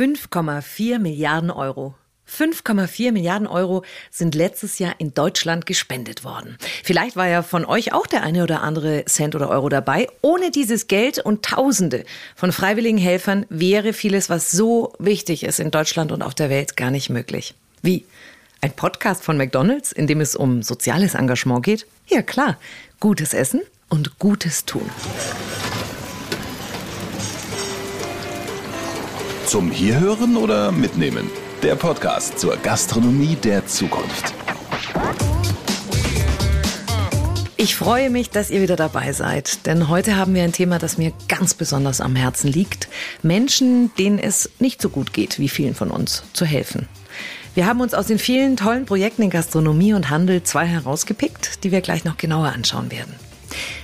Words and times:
5,4 0.00 0.98
Milliarden 0.98 1.50
Euro. 1.50 1.94
5,4 2.26 3.12
Milliarden 3.12 3.46
Euro 3.46 3.84
sind 4.10 4.34
letztes 4.34 4.78
Jahr 4.78 4.94
in 4.96 5.12
Deutschland 5.12 5.66
gespendet 5.66 6.24
worden. 6.24 6.56
Vielleicht 6.82 7.16
war 7.16 7.28
ja 7.28 7.42
von 7.42 7.66
euch 7.66 7.92
auch 7.92 8.06
der 8.06 8.22
eine 8.22 8.42
oder 8.42 8.62
andere 8.62 9.04
Cent 9.04 9.34
oder 9.34 9.50
Euro 9.50 9.68
dabei. 9.68 10.06
Ohne 10.22 10.50
dieses 10.50 10.86
Geld 10.86 11.18
und 11.18 11.44
Tausende 11.44 12.04
von 12.34 12.50
freiwilligen 12.50 12.96
Helfern 12.96 13.44
wäre 13.50 13.92
vieles, 13.92 14.30
was 14.30 14.50
so 14.50 14.94
wichtig 14.98 15.44
ist 15.44 15.60
in 15.60 15.70
Deutschland 15.70 16.12
und 16.12 16.22
auf 16.22 16.34
der 16.34 16.48
Welt, 16.48 16.78
gar 16.78 16.90
nicht 16.90 17.10
möglich. 17.10 17.54
Wie? 17.82 18.06
Ein 18.62 18.72
Podcast 18.72 19.22
von 19.22 19.36
McDonald's, 19.36 19.92
in 19.92 20.06
dem 20.06 20.22
es 20.22 20.34
um 20.34 20.62
soziales 20.62 21.14
Engagement 21.14 21.62
geht? 21.62 21.86
Ja 22.06 22.22
klar, 22.22 22.58
gutes 23.00 23.34
Essen 23.34 23.60
und 23.90 24.18
gutes 24.18 24.64
Tun. 24.64 24.88
Zum 29.50 29.72
Hierhören 29.72 30.36
oder 30.36 30.70
Mitnehmen? 30.70 31.28
Der 31.60 31.74
Podcast 31.74 32.38
zur 32.38 32.56
Gastronomie 32.56 33.34
der 33.34 33.66
Zukunft. 33.66 34.32
Ich 37.56 37.74
freue 37.74 38.10
mich, 38.10 38.30
dass 38.30 38.50
ihr 38.50 38.62
wieder 38.62 38.76
dabei 38.76 39.12
seid, 39.12 39.66
denn 39.66 39.88
heute 39.88 40.14
haben 40.14 40.36
wir 40.36 40.44
ein 40.44 40.52
Thema, 40.52 40.78
das 40.78 40.98
mir 40.98 41.12
ganz 41.26 41.54
besonders 41.54 42.00
am 42.00 42.14
Herzen 42.14 42.46
liegt. 42.46 42.88
Menschen, 43.24 43.92
denen 43.96 44.20
es 44.20 44.50
nicht 44.60 44.80
so 44.80 44.88
gut 44.88 45.12
geht 45.12 45.40
wie 45.40 45.48
vielen 45.48 45.74
von 45.74 45.90
uns, 45.90 46.22
zu 46.32 46.44
helfen. 46.44 46.88
Wir 47.56 47.66
haben 47.66 47.80
uns 47.80 47.92
aus 47.92 48.06
den 48.06 48.20
vielen 48.20 48.56
tollen 48.56 48.86
Projekten 48.86 49.22
in 49.22 49.30
Gastronomie 49.30 49.94
und 49.94 50.10
Handel 50.10 50.44
zwei 50.44 50.66
herausgepickt, 50.66 51.64
die 51.64 51.72
wir 51.72 51.80
gleich 51.80 52.04
noch 52.04 52.18
genauer 52.18 52.52
anschauen 52.52 52.92
werden. 52.92 53.16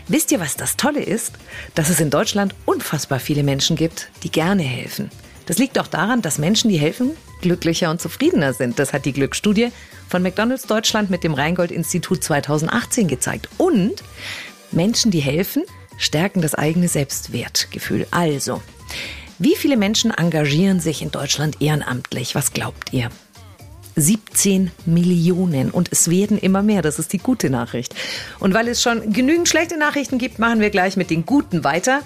Wisst 0.07 0.31
ihr, 0.31 0.39
was 0.39 0.55
das 0.55 0.77
Tolle 0.77 1.03
ist? 1.03 1.33
Dass 1.75 1.91
es 1.91 1.99
in 1.99 2.11
Deutschland 2.11 2.55
unfassbar 2.67 3.19
viele 3.19 3.43
Menschen 3.43 3.75
gibt, 3.75 4.11
die 4.23 4.31
gerne 4.31 4.63
helfen. 4.63 5.11
Das 5.47 5.59
liegt 5.59 5.79
auch 5.79 5.87
daran, 5.87 6.23
dass 6.23 6.39
Menschen, 6.39 6.71
die 6.71 6.77
helfen, 6.77 7.13
glücklicher 7.41 7.91
und 7.91 8.01
zufriedener 8.01 8.53
sind. 8.53 8.79
Das 8.79 8.93
hat 8.93 9.05
die 9.05 9.13
Glücksstudie 9.13 9.69
von 10.09 10.23
McDonald's 10.23 10.65
Deutschland 10.67 11.09
mit 11.09 11.25
dem 11.25 11.35
Rheingold-Institut 11.35 12.23
2018 12.23 13.07
gezeigt. 13.07 13.49
Und 13.57 14.03
Menschen, 14.73 15.11
die 15.11 15.21
helfen, 15.21 15.63
stärken 15.97 16.43
das 16.43 16.55
eigene 16.55 16.89
Selbstwertgefühl. 16.89 18.07
Also, 18.11 18.61
wie 19.39 19.55
viele 19.55 19.77
Menschen 19.77 20.11
engagieren 20.11 20.81
sich 20.81 21.01
in 21.01 21.11
Deutschland 21.11 21.63
ehrenamtlich? 21.63 22.35
Was 22.35 22.53
glaubt 22.53 22.93
ihr? 22.93 23.11
17 23.97 24.71
Millionen 24.85 25.71
und 25.71 25.91
es 25.91 26.11
werden 26.11 26.39
immer 26.39 26.63
mehr. 26.63 26.83
Das 26.83 26.99
ist 26.99 27.13
die 27.13 27.19
gute 27.19 27.49
Nachricht. 27.49 27.95
Und 28.39 28.53
weil 28.53 28.69
es 28.69 28.83
schon 28.83 29.13
genügend 29.13 29.49
schlechte 29.49 29.79
Nachrichten 29.79 30.19
gibt, 30.19 30.39
machen 30.39 30.61
wir 30.61 30.71
gleich 30.71 30.97
mit 30.97 31.09
den 31.09 31.25
guten 31.25 31.65
weiter. 31.65 32.03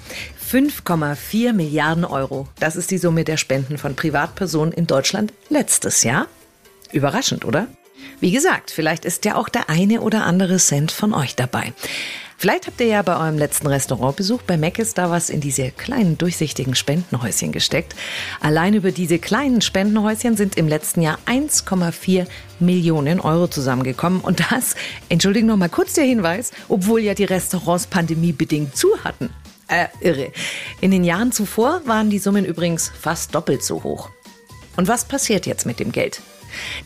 5,4 0.51 1.53
Milliarden 1.53 2.05
Euro. 2.05 2.49
Das 2.59 2.75
ist 2.75 2.91
die 2.91 2.99
Summe 2.99 3.23
der 3.23 3.37
Spenden 3.37 3.79
von 3.79 3.95
Privatpersonen 3.95 4.73
in 4.73 4.89
Deutschland 4.89 5.33
letztes 5.49 6.03
Jahr. 6.03 6.27
Überraschend, 6.91 7.45
oder? 7.45 7.69
Wie 8.19 8.33
gesagt, 8.33 8.73
vielleicht 8.73 9.05
ist 9.05 9.25
ja 9.25 9.37
auch 9.37 9.49
der 9.49 9.71
eine 9.71 10.01
oder 10.01 10.25
andere 10.25 10.57
Cent 10.57 10.91
von 10.91 11.15
euch 11.15 11.37
dabei. 11.37 11.73
Vielleicht 12.37 12.67
habt 12.67 12.81
ihr 12.81 12.89
ja 12.89 13.03
bei 13.03 13.17
eurem 13.17 13.39
letzten 13.39 13.69
Restaurantbesuch 13.69 14.43
bei 14.43 14.57
Mc's 14.57 14.95
da 14.95 15.09
was 15.09 15.31
in 15.31 15.41
diese 15.41 15.71
kleinen 15.71 16.19
durchsichtigen 16.19 16.75
Spendenhäuschen 16.75 17.53
gesteckt. 17.53 17.95
Allein 18.41 18.75
über 18.75 18.91
diese 18.91 19.21
kleinen 19.21 19.61
Spendenhäuschen 19.61 20.37
sind 20.37 20.57
im 20.57 20.67
letzten 20.67 21.03
Jahr 21.03 21.21
1,4 21.27 22.27
Millionen 22.59 23.21
Euro 23.21 23.47
zusammengekommen. 23.47 24.21
Und 24.21 24.41
das, 24.51 24.75
entschuldigen 25.09 25.47
noch 25.47 25.59
mal 25.59 25.69
kurz 25.69 25.93
der 25.93 26.05
Hinweis, 26.05 26.51
obwohl 26.69 27.03
ja 27.03 27.15
die 27.15 27.25
Restaurants 27.25 27.87
pandemiebedingt 27.87 28.75
zu 28.75 28.89
hatten. 29.05 29.31
Äh, 29.71 29.87
irre. 30.01 30.33
In 30.81 30.91
den 30.91 31.05
Jahren 31.05 31.31
zuvor 31.31 31.83
waren 31.87 32.11
die 32.11 32.19
Summen 32.19 32.45
übrigens 32.45 32.91
fast 33.01 33.35
doppelt 33.35 33.63
so 33.63 33.85
hoch. 33.85 34.11
Und 34.77 34.89
was 34.89 35.05
passiert 35.05 35.47
jetzt 35.47 35.65
mit 35.65 35.79
dem 35.79 35.93
Geld? 35.93 36.21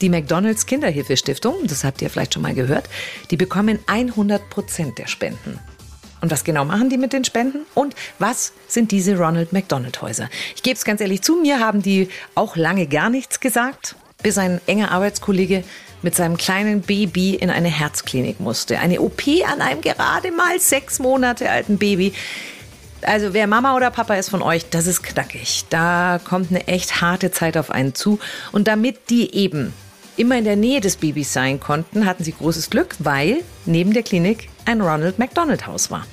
Die 0.03 0.11
McDonalds 0.11 0.67
Kinderhilfestiftung, 0.67 1.67
das 1.67 1.83
habt 1.83 2.03
ihr 2.03 2.11
vielleicht 2.11 2.35
schon 2.35 2.43
mal 2.43 2.55
gehört, 2.55 2.91
die 3.31 3.39
bekommen 3.39 3.79
100 3.87 4.51
Prozent 4.51 4.99
der 4.99 5.07
Spenden. 5.07 5.59
Und 6.21 6.31
was 6.31 6.45
genau 6.45 6.67
machen 6.67 6.91
die 6.91 6.99
mit 6.99 7.13
den 7.13 7.25
Spenden? 7.25 7.67
Und 7.75 7.95
was 8.19 8.53
sind 8.67 8.93
diese 8.93 9.17
Ronald 9.17 9.53
McDonald 9.53 10.01
Häuser? 10.03 10.29
Ich 10.55 10.63
gebe 10.63 10.77
es 10.77 10.85
ganz 10.85 11.01
ehrlich 11.01 11.23
zu, 11.23 11.37
mir 11.37 11.61
haben 11.61 11.83
die 11.83 12.09
auch 12.35 12.57
lange 12.57 12.87
gar 12.87 13.09
nichts 13.09 13.41
gesagt, 13.41 13.97
bis 14.23 14.37
ein 14.37 14.61
enger 14.67 14.91
Arbeitskollege 14.91 15.65
mit 16.03 16.15
seinem 16.15 16.37
kleinen 16.37 16.83
Baby 16.83 17.35
in 17.35 17.51
eine 17.51 17.69
Herzklinik 17.69 18.41
musste. 18.41 18.79
Eine 18.79 19.01
OP 19.01 19.23
an 19.47 19.61
einem 19.63 19.81
gerade 19.81 20.33
mal 20.33 20.61
sechs 20.61 20.99
Monate 20.99 21.51
alten 21.51 21.79
Baby. 21.79 22.13
Also 23.05 23.35
wer 23.35 23.47
Mama 23.47 23.77
oder 23.77 23.91
Papa 23.91 24.15
ist 24.15 24.31
von 24.31 24.43
euch, 24.43 24.69
das 24.71 24.87
ist 24.87 25.03
knackig. 25.03 25.65
Da 25.71 26.21
kommt 26.23 26.51
eine 26.51 26.67
echt 26.67 27.01
harte 27.01 27.31
Zeit 27.31 27.57
auf 27.57 27.71
einen 27.71 27.95
zu. 27.95 28.19
Und 28.53 28.67
damit 28.69 29.11
die 29.11 29.35
eben 29.35 29.73
immer 30.17 30.39
in 30.39 30.45
der 30.45 30.57
Nähe 30.57 30.81
des 30.81 30.97
Babys 30.97 31.33
sein 31.33 31.61
konnten, 31.61 32.07
hatten 32.07 32.25
sie 32.25 32.33
großes 32.33 32.71
Glück, 32.71 32.97
weil 32.99 33.39
neben 33.67 33.93
der 33.93 34.03
Klinik 34.03 34.49
ein 34.65 34.81
Ronald 34.81 35.19
McDonald 35.19 35.67
Haus 35.67 35.91
war. 35.91 36.07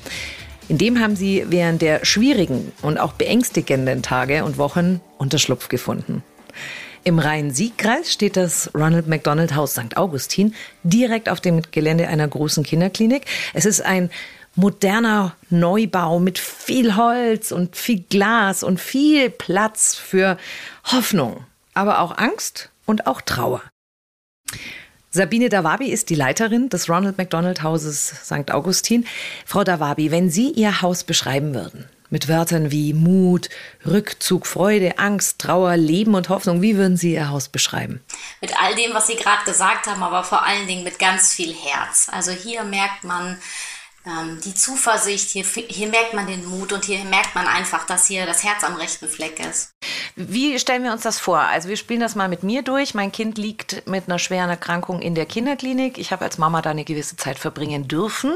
In 0.67 0.77
dem 0.77 0.99
haben 0.99 1.15
sie 1.15 1.45
während 1.49 1.81
der 1.81 2.05
schwierigen 2.05 2.71
und 2.81 2.97
auch 2.97 3.13
beängstigenden 3.13 4.03
Tage 4.03 4.43
und 4.43 4.57
Wochen 4.57 5.01
Unterschlupf 5.17 5.67
gefunden. 5.67 6.23
Im 7.03 7.17
Rhein-Sieg-Kreis 7.17 8.13
steht 8.13 8.37
das 8.37 8.69
Ronald 8.75 9.07
McDonald 9.07 9.55
Haus 9.55 9.71
St. 9.71 9.97
Augustin 9.97 10.53
direkt 10.83 11.29
auf 11.29 11.41
dem 11.41 11.63
Gelände 11.71 12.07
einer 12.07 12.27
großen 12.27 12.63
Kinderklinik. 12.63 13.25
Es 13.53 13.65
ist 13.65 13.81
ein 13.81 14.11
moderner 14.55 15.35
Neubau 15.49 16.19
mit 16.19 16.39
viel 16.39 16.95
Holz 16.95 17.51
und 17.51 17.75
viel 17.75 18.03
Glas 18.09 18.63
und 18.63 18.79
viel 18.79 19.29
Platz 19.29 19.95
für 19.95 20.37
Hoffnung, 20.85 21.45
aber 21.73 21.99
auch 21.99 22.17
Angst 22.17 22.69
und 22.85 23.07
auch 23.07 23.21
Trauer. 23.21 23.61
Sabine 25.13 25.49
Dawabi 25.49 25.91
ist 25.91 26.09
die 26.09 26.15
Leiterin 26.15 26.69
des 26.69 26.89
Ronald 26.89 27.17
McDonald 27.17 27.63
Hauses 27.63 28.07
St. 28.07 28.49
Augustin. 28.51 29.05
Frau 29.45 29.63
Dawabi, 29.65 30.09
wenn 30.09 30.29
Sie 30.29 30.51
Ihr 30.51 30.81
Haus 30.81 31.03
beschreiben 31.03 31.53
würden, 31.53 31.89
mit 32.09 32.29
Wörtern 32.29 32.71
wie 32.71 32.93
Mut, 32.93 33.49
Rückzug, 33.85 34.47
Freude, 34.47 34.99
Angst, 34.99 35.39
Trauer, 35.39 35.75
Leben 35.75 36.15
und 36.15 36.29
Hoffnung, 36.29 36.61
wie 36.61 36.77
würden 36.77 36.95
Sie 36.95 37.13
Ihr 37.13 37.29
Haus 37.29 37.49
beschreiben? 37.49 38.01
Mit 38.39 38.57
all 38.61 38.73
dem, 38.75 38.93
was 38.93 39.07
Sie 39.07 39.17
gerade 39.17 39.43
gesagt 39.43 39.87
haben, 39.87 40.01
aber 40.01 40.23
vor 40.23 40.45
allen 40.45 40.65
Dingen 40.67 40.85
mit 40.85 40.97
ganz 40.97 41.33
viel 41.33 41.53
Herz. 41.53 42.07
Also 42.09 42.31
hier 42.31 42.63
merkt 42.63 43.03
man, 43.03 43.37
die 44.43 44.55
Zuversicht, 44.55 45.29
hier, 45.29 45.43
hier 45.43 45.87
merkt 45.87 46.15
man 46.15 46.25
den 46.25 46.43
Mut 46.45 46.73
und 46.73 46.85
hier 46.85 47.03
merkt 47.05 47.35
man 47.35 47.45
einfach, 47.45 47.85
dass 47.85 48.07
hier 48.07 48.25
das 48.25 48.43
Herz 48.43 48.63
am 48.63 48.75
rechten 48.75 49.07
Fleck 49.07 49.39
ist. 49.39 49.73
Wie 50.15 50.57
stellen 50.59 50.83
wir 50.83 50.91
uns 50.91 51.03
das 51.03 51.19
vor? 51.19 51.39
Also 51.39 51.69
wir 51.69 51.77
spielen 51.77 51.99
das 51.99 52.15
mal 52.15 52.27
mit 52.27 52.41
mir 52.41 52.63
durch. 52.63 52.95
Mein 52.95 53.11
Kind 53.11 53.37
liegt 53.37 53.87
mit 53.87 54.07
einer 54.07 54.17
schweren 54.17 54.49
Erkrankung 54.49 55.01
in 55.01 55.13
der 55.13 55.25
Kinderklinik. 55.25 55.99
Ich 55.99 56.11
habe 56.11 56.25
als 56.25 56.37
Mama 56.39 56.61
da 56.61 56.71
eine 56.71 56.83
gewisse 56.83 57.15
Zeit 57.15 57.37
verbringen 57.37 57.87
dürfen. 57.87 58.33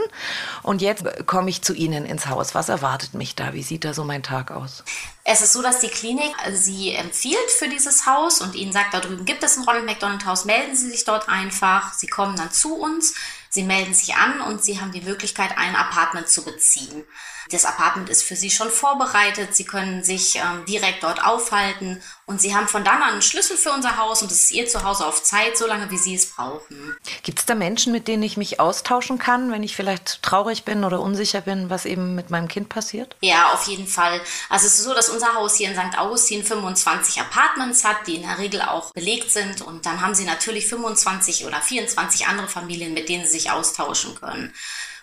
Und 0.62 0.82
jetzt 0.82 1.04
komme 1.26 1.50
ich 1.50 1.64
zu 1.64 1.74
Ihnen 1.74 2.06
ins 2.06 2.28
Haus. 2.28 2.54
Was 2.54 2.70
erwartet 2.70 3.16
mich 3.16 3.36
da? 3.36 3.54
Wie 3.54 3.64
sieht 3.64 3.86
da 3.86 3.94
so 3.94 4.04
mein 4.04 4.24
Tag 4.24 4.52
aus? 4.52 4.84
Es 5.24 5.42
ist 5.42 5.54
so, 5.54 5.64
dass 5.64 5.80
die 5.80 5.88
Klinik 5.88 6.34
Sie 6.54 6.92
empfiehlt 6.92 7.52
für 7.58 7.68
dieses 7.68 8.06
Haus 8.06 8.42
und 8.42 8.54
Ihnen 8.54 8.72
sagt, 8.72 8.94
da 8.94 9.00
drüben 9.00 9.26
gibt 9.26 9.44
es 9.44 9.58
ein 9.58 9.64
Ronald 9.64 9.86
McDonald 9.86 10.26
Haus. 10.26 10.46
Melden 10.46 10.76
Sie 10.76 10.90
sich 10.92 11.04
dort 11.04 11.28
einfach. 11.28 11.94
Sie 11.94 12.08
kommen 12.08 12.36
dann 12.36 12.52
zu 12.52 12.76
uns. 12.76 13.16
Sie 13.56 13.64
melden 13.64 13.94
sich 13.94 14.16
an 14.16 14.42
und 14.42 14.66
Sie 14.66 14.82
haben 14.82 14.92
die 14.92 15.00
Möglichkeit, 15.00 15.58
ein 15.58 15.78
Apartment 15.78 16.28
zu 16.28 16.44
beziehen. 16.44 17.06
Das 17.52 17.66
Apartment 17.66 18.10
ist 18.10 18.24
für 18.24 18.36
Sie 18.36 18.50
schon 18.50 18.70
vorbereitet. 18.70 19.56
Sie 19.56 19.66
können 19.66 20.04
sich 20.04 20.36
ähm, 20.38 20.66
direkt 20.66 21.04
dort 21.04 21.24
aufhalten 21.24 22.02
und 22.26 22.42
Sie 22.42 22.56
haben 22.56 22.68
von 22.68 22.84
dann 22.84 23.04
an 23.04 23.14
einen 23.14 23.22
Schlüssel 23.22 23.56
für 23.56 23.72
unser 23.72 23.98
Haus 23.98 24.24
und 24.24 24.32
es 24.32 24.46
ist 24.46 24.52
Ihr 24.52 24.68
Zuhause 24.68 25.06
auf 25.06 25.22
Zeit, 25.22 25.56
solange 25.56 25.92
wie 25.92 25.98
Sie 25.98 26.16
es 26.16 26.32
brauchen. 26.32 26.98
Gibt 27.22 27.40
es 27.40 27.46
da 27.46 27.54
Menschen, 27.54 27.92
mit 27.92 28.08
denen 28.08 28.24
ich 28.24 28.36
mich 28.36 28.60
austauschen 28.60 29.20
kann, 29.20 29.52
wenn 29.52 29.62
ich 29.62 29.76
vielleicht 29.76 30.24
traurig 30.24 30.64
bin 30.64 30.84
oder 30.84 31.00
unsicher 31.02 31.42
bin, 31.42 31.70
was 31.70 31.86
eben 31.86 32.16
mit 32.16 32.32
meinem 32.32 32.48
Kind 32.48 32.68
passiert? 32.68 33.16
Ja, 33.22 33.54
auf 33.54 33.68
jeden 33.68 33.86
Fall. 33.86 34.20
Also 34.50 34.66
es 34.66 34.80
ist 34.80 34.84
so, 34.84 34.96
dass 34.96 35.10
unser 35.10 35.36
Haus 35.36 35.56
hier 35.56 35.70
in 35.70 35.76
St. 35.76 36.00
Augustin 36.00 36.44
25 36.44 37.22
Apartments 37.22 37.84
hat, 37.84 38.08
die 38.08 38.16
in 38.16 38.24
der 38.24 38.40
Regel 38.40 38.62
auch 38.64 38.92
belegt 38.92 39.32
sind 39.32 39.62
und 39.62 39.86
dann 39.86 40.02
haben 40.02 40.16
Sie 40.16 40.26
natürlich 40.26 40.66
25 40.68 41.46
oder 41.46 41.62
24 41.62 42.26
andere 42.26 42.48
Familien, 42.48 42.96
mit 42.96 43.08
denen 43.08 43.26
Sie 43.26 43.34
sich 43.34 43.45
austauschen 43.52 44.16
können. 44.16 44.54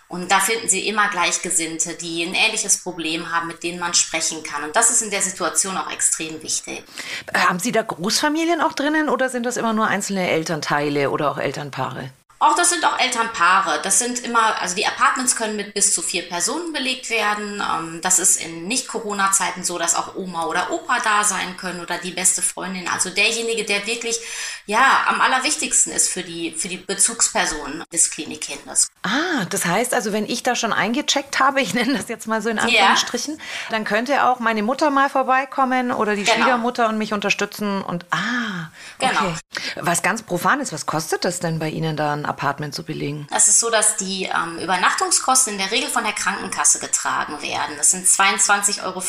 Und 0.07 0.31
da 0.31 0.39
finden 0.39 0.69
Sie 0.69 0.87
immer 0.87 1.09
Gleichgesinnte, 1.09 1.95
die 1.95 2.23
ein 2.23 2.35
ähnliches 2.35 2.77
Problem 2.77 3.31
haben, 3.31 3.47
mit 3.47 3.63
denen 3.63 3.79
man 3.79 3.95
sprechen 3.95 4.43
kann. 4.43 4.63
Und 4.63 4.75
das 4.75 4.91
ist 4.91 5.01
in 5.01 5.09
der 5.09 5.21
Situation 5.21 5.75
auch 5.75 5.89
extrem 5.91 6.43
wichtig. 6.43 6.83
Haben 7.33 7.57
Sie 7.57 7.71
da 7.71 7.81
Großfamilien 7.81 8.61
auch 8.61 8.73
drinnen 8.73 9.09
oder 9.09 9.29
sind 9.29 9.43
das 9.43 9.57
immer 9.57 9.73
nur 9.73 9.87
einzelne 9.87 10.29
Elternteile 10.29 11.09
oder 11.09 11.31
auch 11.31 11.39
Elternpaare? 11.39 12.11
Auch 12.43 12.57
das 12.57 12.71
sind 12.71 12.83
auch 12.83 12.99
Elternpaare. 12.99 13.79
Das 13.83 13.99
sind 13.99 14.19
immer, 14.19 14.61
also 14.61 14.75
die 14.75 14.85
Apartments 14.85 15.37
können 15.37 15.55
mit 15.55 15.73
bis 15.73 15.93
zu 15.93 16.01
vier 16.01 16.27
Personen 16.27 16.73
belegt 16.73 17.09
werden. 17.09 17.63
Ähm, 17.63 18.01
das 18.01 18.19
ist 18.19 18.35
in 18.43 18.67
Nicht-Corona-Zeiten 18.67 19.63
so, 19.63 19.77
dass 19.77 19.95
auch 19.95 20.15
Oma 20.15 20.47
oder 20.47 20.69
Opa 20.69 20.97
da 21.01 21.23
sein 21.23 21.55
können 21.55 21.79
oder 21.79 21.97
die 21.99 22.11
beste 22.11 22.41
Freundin. 22.41 22.89
Also 22.89 23.11
derjenige, 23.11 23.63
der 23.63 23.87
wirklich, 23.87 24.19
ja, 24.65 25.05
am 25.07 25.21
allerwichtigsten 25.21 25.93
ist 25.93 26.09
für 26.09 26.21
die, 26.21 26.51
für 26.51 26.67
die 26.67 26.75
Bezugsperson 26.75 27.85
des 27.93 28.11
Klinikkindes. 28.11 28.89
Ah, 29.03 29.45
das 29.49 29.63
heißt 29.63 29.93
also, 29.93 30.11
wenn 30.11 30.25
ich 30.25 30.43
da 30.43 30.57
schon 30.57 30.73
eingecheckt 30.73 31.39
habe, 31.39 31.61
ich 31.61 31.73
nenne 31.73 31.95
das 31.95 32.09
jetzt 32.09 32.27
mal 32.27 32.41
so 32.41 32.49
in 32.49 32.59
Anführungsstrichen, 32.59 33.35
ja. 33.35 33.41
dann 33.69 33.85
könnte 33.85 34.25
auch 34.25 34.39
meine 34.39 34.63
Mutter 34.63 34.89
mal 34.89 35.09
vorbeikommen 35.09 35.93
oder 35.93 36.17
die 36.17 36.25
genau. 36.25 36.35
Schwiegermutter 36.35 36.89
und 36.89 36.97
mich 36.97 37.13
unterstützen 37.13 37.81
und 37.81 38.05
ah, 38.11 38.69
okay. 38.99 39.13
Genau. 39.13 39.87
Was 39.87 40.01
ganz 40.01 40.23
profan 40.23 40.59
ist, 40.59 40.73
was 40.73 40.85
kostet 40.85 41.23
das 41.23 41.39
denn 41.39 41.59
bei 41.59 41.69
Ihnen 41.69 41.95
da 41.95 42.11
ein 42.11 42.32
Apartment 42.33 42.73
zu 42.73 42.83
belegen? 42.83 43.27
Es 43.31 43.47
ist 43.47 43.59
so, 43.59 43.69
dass 43.69 43.95
die 43.97 44.23
ähm, 44.23 44.57
Übernachtungskosten 44.59 45.53
in 45.53 45.59
der 45.59 45.71
Regel 45.71 45.89
von 45.89 46.03
der 46.03 46.13
Krankenkasse 46.13 46.79
getragen 46.79 47.41
werden. 47.41 47.75
Das 47.77 47.91
sind 47.91 48.05
22,50 48.05 48.83
Euro 48.83 49.01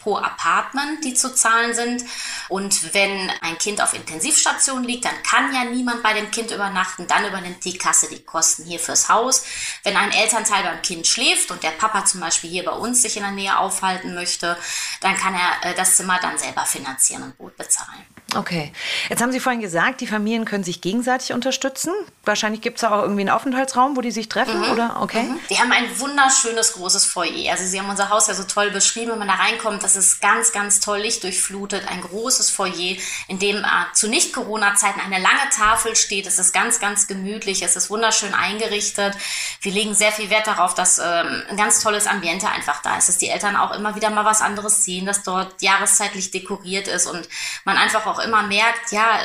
pro 0.00 0.16
Apartment, 0.16 1.04
die 1.04 1.14
zu 1.14 1.34
zahlen 1.34 1.74
sind. 1.74 2.04
Und 2.48 2.92
wenn 2.94 3.30
ein 3.40 3.58
Kind 3.58 3.80
auf 3.82 3.94
Intensivstation 3.94 4.84
liegt, 4.84 5.04
dann 5.04 5.22
kann 5.22 5.54
ja 5.54 5.64
niemand 5.64 6.02
bei 6.02 6.12
dem 6.14 6.30
Kind 6.30 6.50
übernachten. 6.50 7.06
Dann 7.06 7.24
übernimmt 7.26 7.64
die 7.64 7.78
Kasse 7.78 8.08
die 8.10 8.24
Kosten 8.24 8.64
hier 8.64 8.80
fürs 8.80 9.08
Haus. 9.08 9.44
Wenn 9.82 9.96
ein 9.96 10.12
Elternteil 10.12 10.62
beim 10.64 10.82
Kind 10.82 11.06
schläft 11.06 11.50
und 11.50 11.62
der 11.62 11.70
Papa 11.70 12.04
zum 12.04 12.20
Beispiel 12.20 12.50
hier 12.50 12.64
bei 12.64 12.72
uns 12.72 13.02
sich 13.02 13.16
in 13.16 13.22
der 13.22 13.32
Nähe 13.32 13.58
aufhalten 13.58 14.14
möchte, 14.14 14.56
dann 15.00 15.16
kann 15.16 15.34
er 15.34 15.70
äh, 15.70 15.74
das 15.74 15.96
Zimmer 15.96 16.18
dann 16.20 16.38
selber 16.38 16.66
finanzieren 16.66 17.22
und 17.22 17.38
gut 17.38 17.56
bezahlen. 17.56 18.13
Okay. 18.34 18.72
Jetzt 19.08 19.22
haben 19.22 19.32
Sie 19.32 19.40
vorhin 19.40 19.60
gesagt, 19.60 20.00
die 20.00 20.06
Familien 20.06 20.44
können 20.44 20.64
sich 20.64 20.80
gegenseitig 20.80 21.32
unterstützen. 21.32 21.92
Wahrscheinlich 22.24 22.60
gibt 22.60 22.78
es 22.78 22.84
auch 22.84 23.02
irgendwie 23.02 23.22
einen 23.22 23.30
Aufenthaltsraum, 23.30 23.96
wo 23.96 24.00
die 24.00 24.10
sich 24.10 24.28
treffen, 24.28 24.60
mhm. 24.60 24.72
oder? 24.72 24.96
Okay. 25.00 25.22
Mhm. 25.22 25.40
Wir 25.48 25.58
haben 25.58 25.72
ein 25.72 25.98
wunderschönes 25.98 26.72
großes 26.72 27.04
Foyer. 27.04 27.52
Also 27.52 27.64
Sie 27.64 27.78
haben 27.78 27.88
unser 27.88 28.10
Haus 28.10 28.26
ja 28.26 28.34
so 28.34 28.44
toll 28.44 28.70
beschrieben, 28.70 29.12
wenn 29.12 29.18
man 29.18 29.28
da 29.28 29.34
reinkommt. 29.34 29.82
Das 29.82 29.96
ist 29.96 30.20
ganz, 30.20 30.52
ganz 30.52 30.80
toll 30.80 31.00
lichtdurchflutet. 31.00 31.88
Ein 31.88 32.00
großes 32.00 32.50
Foyer, 32.50 32.96
in 33.28 33.38
dem 33.38 33.58
äh, 33.58 33.68
zu 33.92 34.08
Nicht-Corona-Zeiten 34.08 35.00
eine 35.00 35.18
lange 35.20 35.50
Tafel 35.54 35.96
steht. 35.96 36.26
Es 36.26 36.38
ist 36.38 36.52
ganz, 36.52 36.80
ganz 36.80 37.06
gemütlich. 37.06 37.62
Es 37.62 37.76
ist 37.76 37.90
wunderschön 37.90 38.34
eingerichtet. 38.34 39.16
Wir 39.60 39.72
legen 39.72 39.94
sehr 39.94 40.12
viel 40.12 40.30
Wert 40.30 40.46
darauf, 40.46 40.74
dass 40.74 40.98
ähm, 40.98 41.42
ein 41.48 41.56
ganz 41.56 41.80
tolles 41.80 42.06
Ambiente 42.06 42.48
einfach 42.48 42.82
da 42.82 42.96
ist. 42.96 43.08
Dass 43.08 43.18
die 43.18 43.28
Eltern 43.28 43.56
auch 43.56 43.72
immer 43.74 43.94
wieder 43.94 44.10
mal 44.10 44.24
was 44.24 44.40
anderes 44.40 44.84
sehen, 44.84 45.06
dass 45.06 45.22
dort 45.22 45.60
jahreszeitlich 45.62 46.30
dekoriert 46.30 46.88
ist 46.88 47.06
und 47.06 47.28
man 47.64 47.76
einfach 47.76 48.06
auch 48.06 48.23
immer 48.24 48.42
merkt, 48.42 48.92
ja, 48.92 49.20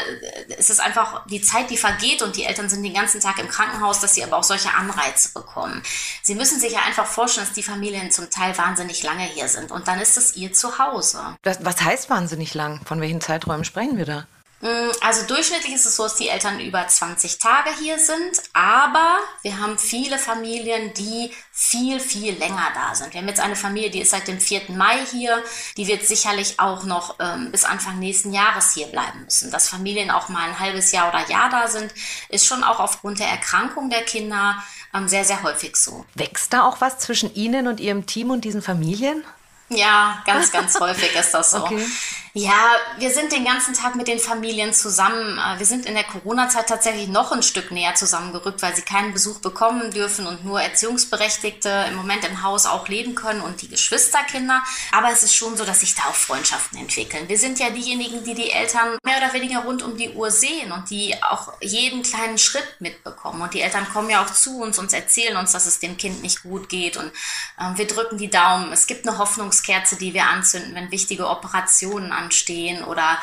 es 0.58 0.70
ist 0.70 0.80
einfach 0.80 1.26
die 1.28 1.42
Zeit, 1.42 1.70
die 1.70 1.78
vergeht 1.78 2.22
und 2.22 2.36
die 2.36 2.44
Eltern 2.44 2.70
sind 2.70 2.84
den 2.84 2.94
ganzen 2.94 3.22
Tag 3.22 3.40
im 3.40 3.48
Krankenhaus, 3.48 4.00
dass 4.00 4.16
sie 4.16 4.24
aber 4.24 4.38
auch 4.38 4.44
solche 4.44 4.74
Anreize 4.74 5.34
bekommen. 5.34 5.82
Sie 6.24 6.36
müssen 6.36 6.60
sich 6.60 6.74
ja 6.74 6.82
einfach 6.82 7.06
vorstellen, 7.06 7.48
dass 7.48 7.56
die 7.56 7.64
Familien 7.64 8.12
zum 8.12 8.30
Teil 8.30 8.58
wahnsinnig 8.58 9.04
lange 9.04 9.24
hier 9.24 9.48
sind 9.48 9.72
und 9.72 9.88
dann 9.88 10.00
ist 10.00 10.18
es 10.18 10.36
ihr 10.36 10.54
Zuhause. 10.54 11.20
Was 11.44 11.82
heißt 11.82 12.10
wahnsinnig 12.10 12.54
lang? 12.54 12.82
Von 12.86 13.02
welchen 13.02 13.22
Zeiträumen 13.22 13.66
sprechen 13.66 13.98
wir 13.98 14.06
da? 14.06 14.28
Mm, 14.62 14.92
also 15.02 15.26
durchschnittlich 15.26 15.74
ist 15.74 15.86
es 15.86 15.96
so, 15.96 16.04
dass 16.04 16.16
die 16.16 16.28
Eltern 16.28 16.60
über 16.60 16.86
20 16.86 17.40
Tage 17.40 17.70
hier 17.80 17.98
sind, 17.98 18.42
aber 18.54 19.20
wir 19.42 19.60
haben 19.60 19.78
viele 19.78 20.18
Familien, 20.18 20.94
die 20.94 21.32
viel, 21.52 22.00
viel 22.00 22.34
länger 22.34 22.68
da 22.74 22.94
sind. 22.94 23.14
Wir 23.14 23.22
haben 23.22 23.28
jetzt 23.28 23.40
eine 23.40 23.56
Familie, 23.56 23.90
die 23.90 24.02
ist 24.02 24.12
seit 24.12 24.28
dem 24.28 24.40
4. 24.40 24.64
Mai 24.70 24.98
hier, 25.12 25.42
die 25.78 25.88
wird 25.88 26.06
sicherlich 26.06 26.60
auch 26.60 26.84
noch 26.84 27.16
ähm, 27.20 27.52
bis 27.52 27.64
Anfang 27.64 28.00
nächsten 28.00 28.34
Jahres 28.34 28.74
hier 28.74 28.88
bleiben 28.88 29.24
müssen. 29.24 29.50
Dass 29.52 29.70
Familien 29.70 30.12
auch 30.12 30.28
mal 30.28 30.50
ein 30.50 30.60
halbes 30.60 30.92
Jahr 30.92 31.10
oder 31.10 31.30
Jahr 31.30 31.50
da 31.50 31.68
sind, 31.68 31.94
ist 32.28 32.46
schon 32.46 32.64
auch 32.64 32.80
aufgrund 32.80 33.20
der 33.20 33.28
Erkrankung 33.28 33.90
der 33.90 34.04
Kinder 34.04 34.62
ähm, 34.94 35.08
sehr, 35.08 35.24
sehr 35.24 35.42
häufig 35.44 35.78
so. 35.78 36.06
Wächst 36.16 36.52
da 36.52 36.64
auch 36.64 36.82
was 36.82 37.00
zwischen 37.00 37.34
Ihnen 37.34 37.68
und 37.68 37.80
Ihrem 37.80 38.06
Team 38.06 38.32
und 38.32 38.44
diesen 38.44 38.62
Familien? 38.62 39.24
Ja, 39.70 40.22
ganz, 40.26 40.52
ganz 40.52 40.80
häufig 40.80 41.14
ist 41.16 41.32
das 41.32 41.52
so. 41.52 41.64
Okay. 41.64 41.86
Ja, 42.34 42.76
wir 43.00 43.10
sind 43.10 43.32
den 43.32 43.44
ganzen 43.44 43.74
Tag 43.74 43.96
mit 43.96 44.08
den 44.08 44.20
Familien 44.20 44.72
zusammen. 44.72 45.40
Äh, 45.40 45.58
wir 45.58 45.66
sind 45.66 45.88
in 45.88 45.96
der 45.96 46.04
Corona-Zeit 46.04 46.68
tatsächlich 46.68 47.08
noch 47.08 47.32
ein 47.32 47.42
Stück 47.42 47.72
näher 47.72 47.96
zusammengerückt, 47.96 48.62
weil 48.62 48.76
sie 48.76 48.84
keinen 48.84 49.14
Besuch 49.14 49.40
bekommen 49.40 49.90
dürfen 49.90 50.28
und 50.28 50.46
nur 50.46 50.62
Erziehungsberechtigte 50.62 51.86
im 51.90 51.96
Moment 51.96 52.24
im 52.26 52.44
Haus 52.44 52.68
auch 52.68 52.88
leben 52.88 53.16
können 53.16 53.42
und 53.42 53.64
die 53.64 53.68
Geschwisterkinder. 53.68 54.62
Aber 54.92 55.12
es 55.12 55.24
ist 55.24 55.34
schon 55.34 55.58
so, 55.58 55.66
dass 55.66 55.80
sich 55.80 55.96
da 55.96 56.04
auch 56.04 56.14
Freundschaften 56.14 56.78
entwickeln. 56.78 57.28
Wir 57.28 57.38
sind 57.40 57.58
ja 57.58 57.72
diejenigen, 57.72 58.24
die 58.24 58.36
die 58.36 58.52
Eltern 58.52 59.00
mehr 59.04 59.18
oder 59.18 59.34
weniger 59.34 59.62
rund 59.62 59.82
um 59.82 59.98
die 59.98 60.12
Uhr 60.12 60.30
sehen 60.30 60.72
und 60.72 60.92
die 60.92 61.16
auch 61.24 61.54
jeden 61.62 62.04
kleinen 62.04 62.38
Schritt 62.38 62.76
mitbekommen. 62.80 63.42
Und 63.42 63.56
die 63.56 63.62
Eltern 63.62 63.90
kommen 63.92 64.10
ja 64.12 64.24
auch 64.24 64.32
zu 64.32 64.62
uns 64.62 64.78
und 64.78 64.94
erzählen 64.94 65.36
uns, 65.36 65.54
dass 65.54 65.66
es 65.66 65.80
dem 65.80 65.98
Kind 65.98 66.22
nicht 66.22 66.44
gut 66.44 66.70
geht 66.70 66.96
und 66.96 67.12
äh, 67.58 67.76
wir 67.76 67.88
drücken 67.88 68.20
die 68.20 68.30
Daumen. 68.30 68.72
Es 68.72 68.86
gibt 68.86 69.08
eine 69.08 69.18
Hoffnungskerze, 69.18 69.96
die 69.96 70.14
wir 70.14 70.26
anzünden, 70.26 70.76
wenn 70.76 70.92
wichtige 70.92 71.28
Operationen 71.28 72.20
anstehen 72.30 72.84
oder 72.84 73.18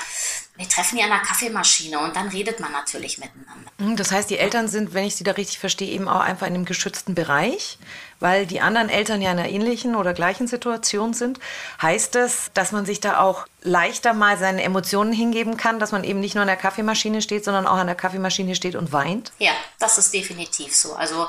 wir 0.57 0.69
treffen 0.69 0.99
ja 0.99 1.05
an 1.05 1.11
der 1.11 1.21
Kaffeemaschine 1.21 2.01
und 2.01 2.17
dann 2.17 2.29
redet 2.29 2.61
man 2.61 2.73
natürlich 2.73 3.19
miteinander. 3.19 3.71
Hm, 3.79 3.97
das 3.97 4.11
heißt, 4.11 4.31
die 4.31 4.39
Eltern 4.39 4.69
sind, 4.69 4.95
wenn 4.95 5.05
ich 5.05 5.15
sie 5.15 5.25
da 5.25 5.33
richtig 5.33 5.59
verstehe, 5.59 5.91
eben 5.91 6.09
auch 6.09 6.21
einfach 6.21 6.47
in 6.47 6.55
einem 6.55 6.65
geschützten 6.65 7.15
Bereich, 7.15 7.79
weil 8.21 8.47
die 8.47 8.61
anderen 8.61 8.89
Eltern 8.89 9.21
ja 9.21 9.33
in 9.33 9.39
einer 9.39 9.49
ähnlichen 9.49 9.97
oder 9.97 10.15
gleichen 10.15 10.47
Situation 10.47 11.15
sind. 11.15 11.39
Heißt 11.81 12.15
das, 12.15 12.51
dass 12.55 12.73
man 12.73 12.87
sich 12.87 13.01
da 13.01 13.21
auch 13.21 13.47
leichter 13.67 14.15
mal 14.15 14.39
seine 14.39 14.63
Emotionen 14.63 15.13
hingeben 15.13 15.57
kann, 15.57 15.79
dass 15.79 15.93
man 15.93 16.05
eben 16.05 16.21
nicht 16.21 16.35
nur 16.35 16.43
an 16.43 16.49
der 16.49 16.57
Kaffeemaschine 16.57 17.21
steht, 17.21 17.45
sondern 17.45 17.67
auch 17.67 17.77
an 17.77 17.89
der 17.89 17.97
Kaffeemaschine 17.97 18.55
steht 18.55 18.77
und 18.77 18.93
weint? 18.93 19.33
Ja, 19.39 19.53
das 19.79 19.99
ist 19.99 20.15
definitiv 20.15 20.75
so. 20.75 20.95
Also 20.95 21.29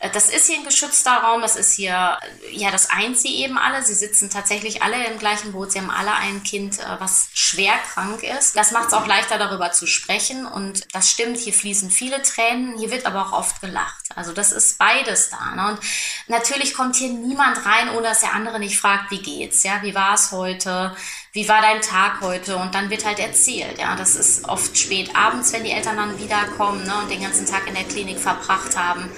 äh, 0.00 0.10
das 0.10 0.28
ist 0.28 0.46
hier 0.46 0.58
ein 0.58 0.64
geschützter 0.64 1.12
Raum, 1.12 1.40
das 1.40 1.56
ist 1.56 1.74
hier, 1.74 2.18
ja, 2.50 2.70
das 2.70 2.90
eint 2.90 3.16
sie 3.18 3.36
eben 3.36 3.56
alle. 3.56 3.82
Sie 3.82 3.94
sitzen 3.94 4.30
tatsächlich 4.30 4.82
alle 4.82 5.06
im 5.06 5.18
gleichen 5.18 5.52
Boot, 5.52 5.72
sie 5.72 5.78
haben 5.78 5.90
alle 5.90 6.12
ein 6.14 6.42
Kind, 6.42 6.80
äh, 6.80 6.82
was 6.98 7.28
schwer 7.32 7.74
krank 7.92 8.22
ist. 8.22 8.56
Das 8.56 8.72
macht 8.72 8.88
es 8.88 8.92
auch 8.92 9.06
leichter, 9.06 9.38
darüber 9.38 9.70
zu 9.70 9.86
sprechen 9.86 10.44
und 10.44 10.92
das 10.92 11.08
stimmt, 11.08 11.38
hier 11.38 11.54
fließen 11.54 11.90
viele 11.90 12.20
Tränen, 12.22 12.76
hier 12.78 12.90
wird 12.90 13.06
aber 13.06 13.26
auch 13.26 13.32
oft 13.32 13.60
gelacht. 13.60 14.06
Also 14.16 14.32
das 14.32 14.50
ist 14.50 14.78
beides 14.78 15.30
da. 15.30 15.54
Ne? 15.54 15.72
Und 15.72 15.80
natürlich 16.28 16.74
kommt 16.74 16.96
hier 16.96 17.10
niemand 17.10 17.64
rein, 17.64 17.90
ohne 17.90 18.08
dass 18.08 18.20
der 18.20 18.34
andere 18.34 18.58
nicht 18.58 18.78
fragt, 18.78 19.10
wie 19.10 19.22
geht's, 19.22 19.62
ja, 19.62 19.82
wie 19.82 19.94
war 19.94 20.14
es 20.14 20.32
heute, 20.32 20.94
wie 21.32 21.48
war 21.48 21.60
dein 21.60 21.80
Tag 21.82 22.20
heute? 22.20 22.56
Und 22.56 22.74
dann 22.74 22.90
wird 22.90 23.04
halt 23.04 23.18
erzählt. 23.18 23.78
Ja, 23.78 23.94
das 23.96 24.16
ist 24.16 24.48
oft 24.48 24.76
spät 24.76 25.10
abends, 25.14 25.52
wenn 25.52 25.64
die 25.64 25.70
Eltern 25.70 25.96
dann 25.96 26.18
wiederkommen 26.18 26.84
ne, 26.84 26.94
und 27.02 27.10
den 27.10 27.22
ganzen 27.22 27.46
Tag 27.46 27.66
in 27.68 27.74
der 27.74 27.84
Klinik 27.84 28.18
verbracht 28.18 28.76
haben. 28.76 29.10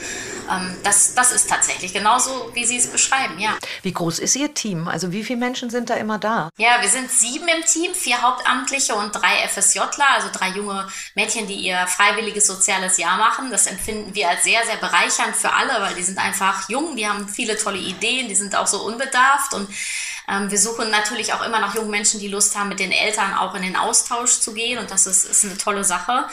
Ähm, 0.50 0.76
das, 0.82 1.14
das 1.14 1.32
ist 1.32 1.48
tatsächlich 1.48 1.92
genauso, 1.92 2.50
wie 2.54 2.64
Sie 2.64 2.76
es 2.76 2.86
beschreiben, 2.86 3.38
ja. 3.38 3.56
Wie 3.82 3.92
groß 3.92 4.18
ist 4.18 4.36
Ihr 4.36 4.54
Team? 4.54 4.88
Also 4.88 5.12
wie 5.12 5.24
viele 5.24 5.38
Menschen 5.38 5.70
sind 5.70 5.90
da 5.90 5.94
immer 5.94 6.18
da? 6.18 6.50
Ja, 6.56 6.80
wir 6.80 6.88
sind 6.88 7.10
sieben 7.10 7.46
im 7.48 7.64
Team, 7.64 7.94
vier 7.94 8.22
Hauptamtliche 8.22 8.94
und 8.94 9.12
drei 9.12 9.46
FSJler, 9.48 10.10
also 10.14 10.28
drei 10.32 10.48
junge 10.50 10.88
Mädchen, 11.14 11.46
die 11.46 11.54
ihr 11.54 11.86
freiwilliges 11.86 12.46
soziales 12.46 12.98
Jahr 12.98 13.16
machen. 13.18 13.50
Das 13.50 13.66
empfinden 13.66 14.14
wir 14.14 14.28
als 14.28 14.44
sehr, 14.44 14.64
sehr 14.64 14.76
bereichernd 14.76 15.36
für 15.36 15.52
alle, 15.52 15.80
weil 15.80 15.94
die 15.94 16.02
sind 16.02 16.18
einfach 16.18 16.68
jung, 16.68 16.96
die 16.96 17.06
haben 17.06 17.28
viele 17.28 17.56
tolle 17.56 17.78
Ideen, 17.78 18.28
die 18.28 18.34
sind 18.34 18.56
auch 18.56 18.66
so 18.66 18.82
unbedarft 18.82 19.54
und 19.54 19.68
ähm, 20.28 20.50
wir 20.50 20.58
suchen 20.58 20.90
natürlich 20.90 21.32
auch 21.32 21.44
immer 21.44 21.58
nach 21.58 21.74
jungen 21.74 21.90
Menschen, 21.90 22.20
die 22.20 22.28
Lust 22.28 22.56
haben, 22.56 22.68
mit 22.68 22.80
den 22.80 22.92
Eltern 22.92 23.34
auch 23.34 23.54
in 23.54 23.62
den 23.62 23.76
Austausch 23.76 24.40
zu 24.40 24.52
gehen. 24.52 24.78
Und 24.78 24.90
das 24.90 25.06
ist, 25.06 25.24
ist 25.24 25.44
eine 25.44 25.56
tolle 25.56 25.84
Sache. 25.84 26.26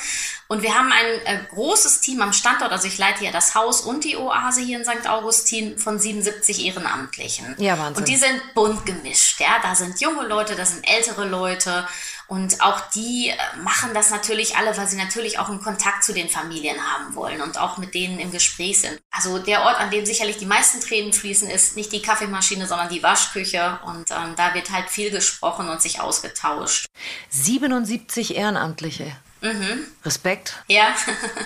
Und 0.47 0.61
wir 0.61 0.75
haben 0.75 0.91
ein 0.91 1.25
äh, 1.25 1.39
großes 1.49 2.01
Team 2.01 2.21
am 2.21 2.33
Standort. 2.33 2.71
Also 2.71 2.87
ich 2.87 2.97
leite 2.97 3.23
ja 3.23 3.31
das 3.31 3.55
Haus 3.55 3.81
und 3.81 4.03
die 4.03 4.17
Oase 4.17 4.61
hier 4.61 4.77
in 4.77 4.85
St. 4.85 5.07
Augustin 5.07 5.79
von 5.79 5.97
77 5.97 6.65
Ehrenamtlichen. 6.65 7.55
Ja, 7.57 7.79
Wahnsinn. 7.79 8.03
Und 8.03 8.09
die 8.09 8.17
sind 8.17 8.53
bunt 8.53 8.85
gemischt. 8.85 9.39
Ja, 9.39 9.59
da 9.63 9.75
sind 9.75 9.99
junge 10.01 10.27
Leute, 10.27 10.55
da 10.55 10.65
sind 10.65 10.87
ältere 10.87 11.25
Leute. 11.25 11.87
Und 12.27 12.61
auch 12.61 12.81
die 12.91 13.29
äh, 13.29 13.57
machen 13.61 13.93
das 13.93 14.09
natürlich 14.09 14.57
alle, 14.57 14.75
weil 14.77 14.87
sie 14.87 14.97
natürlich 14.97 15.37
auch 15.37 15.49
einen 15.49 15.61
Kontakt 15.61 16.03
zu 16.03 16.13
den 16.13 16.29
Familien 16.29 16.77
haben 16.79 17.15
wollen 17.15 17.41
und 17.41 17.59
auch 17.59 17.77
mit 17.77 17.93
denen 17.93 18.19
im 18.19 18.31
Gespräch 18.31 18.81
sind. 18.81 18.99
Also 19.11 19.37
der 19.37 19.61
Ort, 19.61 19.79
an 19.79 19.91
dem 19.91 20.05
sicherlich 20.05 20.37
die 20.37 20.45
meisten 20.45 20.81
Tränen 20.81 21.13
fließen, 21.13 21.49
ist 21.49 21.75
nicht 21.75 21.91
die 21.91 22.01
Kaffeemaschine, 22.01 22.67
sondern 22.67 22.89
die 22.89 23.03
Waschküche. 23.03 23.79
Und 23.85 24.09
ähm, 24.11 24.33
da 24.35 24.53
wird 24.53 24.71
halt 24.71 24.89
viel 24.89 25.11
gesprochen 25.11 25.69
und 25.69 25.81
sich 25.81 26.01
ausgetauscht. 26.01 26.87
77 27.29 28.35
Ehrenamtliche. 28.35 29.15
Mhm. 29.41 29.85
Respekt. 30.03 30.55
Ja. 30.67 30.95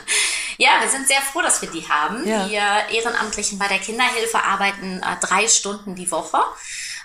ja, 0.58 0.70
wir 0.82 0.90
sind 0.90 1.08
sehr 1.08 1.22
froh, 1.22 1.42
dass 1.42 1.62
wir 1.62 1.70
die 1.70 1.88
haben. 1.90 2.26
Ja. 2.26 2.48
Die 2.48 2.96
Ehrenamtlichen 2.96 3.60
bei 3.60 3.68
der 3.68 3.80
Kinderhilfe 3.80 4.42
arbeiten 4.42 5.02
äh, 5.04 5.16
drei 5.20 5.48
Stunden 5.48 5.96
die 5.96 6.10
Woche. 6.10 6.40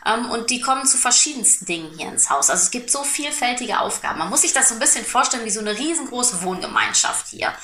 Ähm, 0.07 0.31
und 0.31 0.51
die 0.51 0.61
kommen 0.61 0.87
zu 0.87 0.99
verschiedensten 0.99 1.67
Dingen 1.67 1.91
hier 1.97 2.09
ins 2.09 2.31
Haus. 2.31 2.51
Also 2.51 2.63
es 2.63 2.71
gibt 2.71 2.91
so 2.91 3.05
vielfältige 3.05 3.81
Aufgaben. 3.81 4.19
Man 4.19 4.31
muss 4.31 4.43
sich 4.43 4.53
das 4.53 4.69
so 4.69 4.75
ein 4.75 4.81
bisschen 4.81 5.05
vorstellen 5.05 5.45
wie 5.45 5.51
so 5.51 5.61
eine 5.61 5.77
riesengroße 5.77 6.43
Wohngemeinschaft 6.43 7.29
hier. 7.29 7.55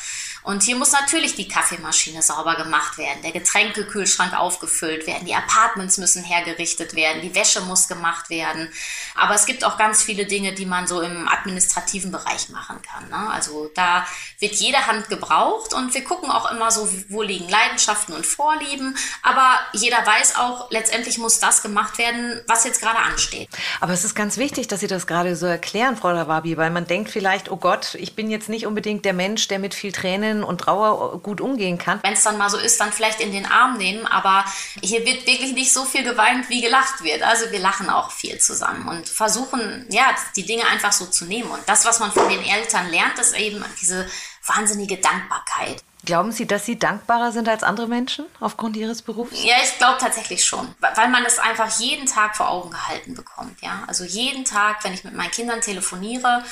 Und 0.42 0.62
hier 0.62 0.76
muss 0.76 0.92
natürlich 0.92 1.35
die 1.35 1.49
Kaffeemaschine 1.49 2.23
sauber 2.23 2.56
gemacht 2.56 2.99
werden, 2.99 3.23
der 3.23 3.32
Getränkekühlschrank 3.32 4.38
aufgefüllt 4.38 5.06
werden, 5.06 5.26
die 5.26 5.35
Apartments 5.35 5.99
müssen 5.99 6.25
hergerichtet 6.25 6.94
werden, 6.94 7.23
die 7.23 7.35
Wäsche 7.35 7.61
muss 7.62 7.88
gemacht 7.88 8.30
werden. 8.30 8.68
Aber 9.14 9.35
es 9.35 9.47
gibt 9.47 9.64
auch 9.64 9.76
ganz 9.76 10.02
viele 10.02 10.26
Dinge, 10.26 10.52
die 10.54 10.66
man 10.66 10.87
so 10.87 11.00
im 11.00 11.28
administrativen 11.28 12.11
Bereich 12.11 12.49
machen 12.49 12.80
kann. 12.82 13.09
Ne? 13.09 13.30
Also 13.30 13.70
da 13.75 14.06
wird 14.38 14.54
jede 14.54 14.87
Hand 14.87 15.09
gebraucht 15.09 15.75
und 15.75 15.92
wir 15.92 16.04
gucken 16.04 16.30
auch 16.30 16.50
immer 16.50 16.70
so, 16.70 16.88
wo 17.09 17.23
liegen 17.23 17.49
Leidenschaften 17.49 18.14
und 18.14 18.25
Vorlieben. 18.25 18.97
Aber 19.23 19.59
jeder 19.73 19.99
weiß 20.06 20.37
auch, 20.37 20.70
letztendlich 20.70 21.18
muss 21.18 21.38
das 21.38 21.62
gemacht 21.62 21.99
werden, 21.99 22.40
was 22.47 22.64
jetzt 22.64 22.80
gerade 22.80 22.99
ansteht. 22.99 23.49
Aber 23.80 23.92
es 23.92 24.04
ist 24.04 24.14
ganz 24.14 24.37
wichtig, 24.37 24.68
dass 24.68 24.80
Sie 24.80 24.87
das 24.87 25.06
gerade 25.06 25.37
so 25.37 25.47
erklären, 25.47 25.97
Frau 25.97 26.11
Lawabi, 26.11 26.56
weil 26.56 26.70
man 26.70 26.87
denkt 26.87 27.11
vielleicht, 27.11 27.50
oh 27.50 27.56
Gott, 27.56 27.94
ich 27.94 28.14
bin 28.14 28.30
jetzt 28.30 28.49
nicht 28.49 28.66
unbedingt 28.66 29.04
der 29.04 29.12
Mensch, 29.12 29.49
der 29.49 29.59
mit 29.59 29.75
viel 29.75 29.92
Tränen 29.92 30.29
und 30.44 30.58
Trauer 30.58 31.20
gut 31.20 31.40
umgehen 31.40 31.78
kann. 31.78 32.00
Wenn 32.02 32.12
es 32.12 32.22
dann 32.22 32.38
mal 32.38 32.50
so 32.50 32.58
ist, 32.58 32.80
dann 32.80 32.92
vielleicht 32.92 33.20
in 33.20 33.32
den 33.32 33.46
Arm 33.46 33.76
nehmen. 33.76 34.06
Aber 34.06 34.44
hier 34.82 35.04
wird 35.04 35.26
wirklich 35.26 35.52
nicht 35.52 35.72
so 35.72 35.84
viel 35.84 36.04
geweint, 36.04 36.49
wie 36.49 36.60
gelacht 36.60 37.02
wird. 37.02 37.22
Also 37.22 37.50
wir 37.50 37.58
lachen 37.58 37.90
auch 37.90 38.10
viel 38.10 38.38
zusammen 38.38 38.88
und 38.88 39.08
versuchen, 39.08 39.87
ja, 39.90 40.14
die 40.37 40.46
Dinge 40.46 40.66
einfach 40.66 40.92
so 40.92 41.06
zu 41.06 41.25
nehmen. 41.25 41.50
Und 41.50 41.60
das, 41.66 41.84
was 41.84 42.00
man 42.00 42.12
von 42.12 42.28
den 42.28 42.42
Eltern 42.42 42.90
lernt, 42.90 43.18
ist 43.18 43.37
eben 43.37 43.64
diese 43.80 44.06
wahnsinnige 44.46 44.96
Dankbarkeit. 44.96 45.82
Glauben 46.04 46.32
Sie, 46.32 46.46
dass 46.46 46.64
Sie 46.64 46.78
dankbarer 46.78 47.30
sind 47.30 47.46
als 47.46 47.62
andere 47.62 47.87
Menschen 47.87 48.25
aufgrund 48.40 48.75
Ihres 48.76 49.02
Berufs? 49.02 49.32
Ja, 49.44 49.56
ich 49.62 49.76
glaube 49.76 49.99
tatsächlich 50.00 50.44
schon, 50.44 50.75
weil 50.80 51.08
man 51.08 51.25
es 51.26 51.38
einfach 51.38 51.78
jeden 51.78 52.06
Tag 52.06 52.37
vor 52.37 52.49
Augen 52.49 52.70
gehalten 52.70 53.14
bekommt. 53.14 53.60
Ja, 53.60 53.84
also 53.87 54.04
jeden 54.04 54.46
Tag, 54.46 54.82
wenn 54.82 54.94
ich 54.94 55.04
mit 55.04 55.14
meinen 55.14 55.30
Kindern 55.30 55.60
telefoniere, 55.60 56.42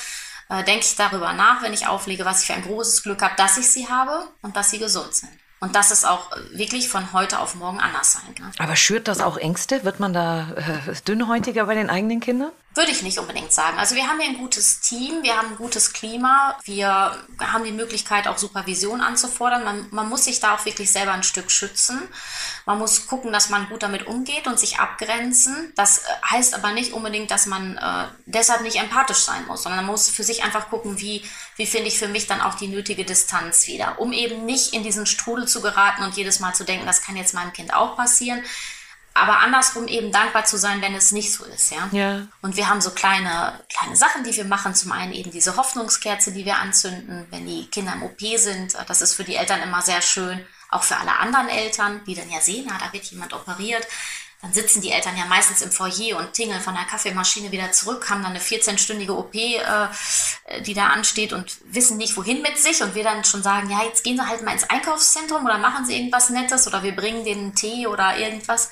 äh, 0.49 0.63
denke 0.63 0.81
ich 0.81 0.95
darüber 0.95 1.33
nach, 1.33 1.61
wenn 1.61 1.73
ich 1.73 1.87
auflege, 1.87 2.25
was 2.25 2.41
ich 2.41 2.47
für 2.47 2.53
ein 2.53 2.63
großes 2.63 3.03
Glück 3.03 3.21
habe, 3.21 3.35
dass 3.37 3.57
ich 3.57 3.69
sie 3.69 3.87
habe 3.87 4.27
und 4.41 4.55
dass 4.55 4.71
sie 4.71 4.79
gesund 4.79 5.13
sind. 5.13 5.31
Und 5.61 5.75
dass 5.75 5.91
es 5.91 6.05
auch 6.05 6.31
wirklich 6.53 6.87
von 6.87 7.11
heute 7.11 7.39
auf 7.39 7.55
morgen 7.55 7.81
anders 7.81 8.13
sein 8.13 8.33
kann. 8.33 8.51
Aber 8.59 8.77
schürt 8.77 9.09
das 9.09 9.19
auch 9.19 9.35
Ängste? 9.37 9.83
Wird 9.83 9.99
man 9.99 10.13
da 10.13 10.51
äh, 10.55 10.93
dünnhäutiger 11.05 11.65
bei 11.65 11.75
den 11.75 11.89
eigenen 11.89 12.21
Kindern? 12.21 12.51
Würde 12.75 12.91
ich 12.91 13.01
nicht 13.01 13.17
unbedingt 13.17 13.51
sagen. 13.51 13.79
Also 13.79 13.95
wir 13.95 14.07
haben 14.07 14.19
hier 14.19 14.29
ein 14.29 14.37
gutes 14.37 14.79
Team, 14.79 15.23
wir 15.23 15.35
haben 15.35 15.49
ein 15.49 15.57
gutes 15.57 15.91
Klima, 15.91 16.55
wir 16.65 17.17
haben 17.39 17.63
die 17.63 17.71
Möglichkeit 17.71 18.27
auch 18.27 18.37
Supervision 18.37 19.01
anzufordern. 19.01 19.63
Man, 19.63 19.87
man 19.89 20.07
muss 20.07 20.25
sich 20.25 20.39
da 20.39 20.53
auch 20.53 20.65
wirklich 20.65 20.91
selber 20.91 21.13
ein 21.13 21.23
Stück 21.23 21.49
schützen. 21.49 21.99
Man 22.67 22.77
muss 22.77 23.07
gucken, 23.07 23.33
dass 23.33 23.49
man 23.49 23.67
gut 23.69 23.81
damit 23.81 24.05
umgeht 24.05 24.45
und 24.45 24.59
sich 24.59 24.77
abgrenzen. 24.79 25.73
Das 25.75 25.99
äh, 25.99 26.03
heißt 26.29 26.53
aber 26.53 26.71
nicht 26.71 26.93
unbedingt, 26.93 27.31
dass 27.31 27.47
man 27.47 27.75
äh, 27.77 28.07
deshalb 28.27 28.61
nicht 28.61 28.77
empathisch 28.77 29.23
sein 29.25 29.47
muss, 29.47 29.63
sondern 29.63 29.83
man 29.83 29.91
muss 29.91 30.07
für 30.07 30.23
sich 30.23 30.43
einfach 30.43 30.69
gucken, 30.69 30.99
wie, 30.99 31.23
wie 31.55 31.65
finde 31.65 31.87
ich 31.87 31.97
für 31.97 32.07
mich 32.07 32.27
dann 32.27 32.39
auch 32.39 32.53
die 32.53 32.67
nötige 32.67 33.03
Distanz 33.03 33.65
wieder, 33.65 33.99
um 33.99 34.13
eben 34.13 34.45
nicht 34.45 34.75
in 34.75 34.83
diesen 34.83 35.07
Strudel 35.07 35.47
zu 35.47 35.61
geraten 35.61 36.03
und 36.03 36.15
jedes 36.15 36.39
Mal 36.39 36.53
zu 36.53 36.63
denken, 36.63 36.85
das 36.85 37.01
kann 37.01 37.17
jetzt 37.17 37.33
meinem 37.33 37.51
Kind 37.51 37.73
auch 37.73 37.97
passieren 37.97 38.43
aber 39.19 39.39
andersrum 39.39 39.87
eben 39.87 40.11
dankbar 40.11 40.45
zu 40.45 40.57
sein, 40.57 40.81
wenn 40.81 40.95
es 40.95 41.11
nicht 41.11 41.31
so 41.31 41.45
ist, 41.45 41.71
ja. 41.71 41.89
ja. 41.91 42.27
Und 42.41 42.55
wir 42.55 42.69
haben 42.69 42.81
so 42.81 42.91
kleine, 42.91 43.59
kleine 43.69 43.95
Sachen, 43.95 44.23
die 44.23 44.35
wir 44.35 44.45
machen. 44.45 44.75
Zum 44.75 44.91
einen 44.91 45.13
eben 45.13 45.31
diese 45.31 45.55
Hoffnungskerze, 45.57 46.31
die 46.31 46.45
wir 46.45 46.57
anzünden, 46.57 47.27
wenn 47.29 47.45
die 47.45 47.67
Kinder 47.67 47.93
im 47.93 48.03
OP 48.03 48.19
sind. 48.37 48.75
Das 48.87 49.01
ist 49.01 49.13
für 49.13 49.23
die 49.23 49.35
Eltern 49.35 49.61
immer 49.61 49.81
sehr 49.81 50.01
schön. 50.01 50.45
Auch 50.69 50.83
für 50.83 50.97
alle 50.97 51.17
anderen 51.17 51.49
Eltern, 51.49 52.01
die 52.05 52.15
dann 52.15 52.29
ja 52.29 52.41
sehen, 52.41 52.65
na, 52.67 52.77
da 52.77 52.93
wird 52.93 53.05
jemand 53.05 53.33
operiert. 53.33 53.87
Dann 54.41 54.53
sitzen 54.53 54.81
die 54.81 54.91
Eltern 54.91 55.17
ja 55.17 55.25
meistens 55.25 55.61
im 55.61 55.71
Foyer 55.71 56.17
und 56.17 56.31
tingeln 56.31 56.61
von 56.61 56.73
der 56.73 56.85
Kaffeemaschine 56.85 57.51
wieder 57.51 57.73
zurück, 57.73 58.09
haben 58.09 58.23
dann 58.23 58.31
eine 58.31 58.39
14-stündige 58.39 59.11
OP, 59.11 59.35
äh, 59.35 60.61
die 60.61 60.73
da 60.73 60.87
ansteht 60.87 61.33
und 61.33 61.57
wissen 61.65 61.97
nicht, 61.97 62.15
wohin 62.15 62.41
mit 62.41 62.57
sich. 62.57 62.81
Und 62.81 62.95
wir 62.95 63.03
dann 63.03 63.25
schon 63.25 63.43
sagen, 63.43 63.69
ja, 63.69 63.83
jetzt 63.83 64.03
gehen 64.05 64.15
sie 64.15 64.25
halt 64.25 64.43
mal 64.43 64.53
ins 64.53 64.69
Einkaufszentrum 64.69 65.43
oder 65.43 65.57
machen 65.57 65.85
sie 65.85 65.95
irgendwas 65.97 66.29
Nettes 66.29 66.67
oder 66.67 66.83
wir 66.83 66.95
bringen 66.95 67.25
denen 67.25 67.53
Tee 67.53 67.87
oder 67.87 68.17
irgendwas. 68.17 68.71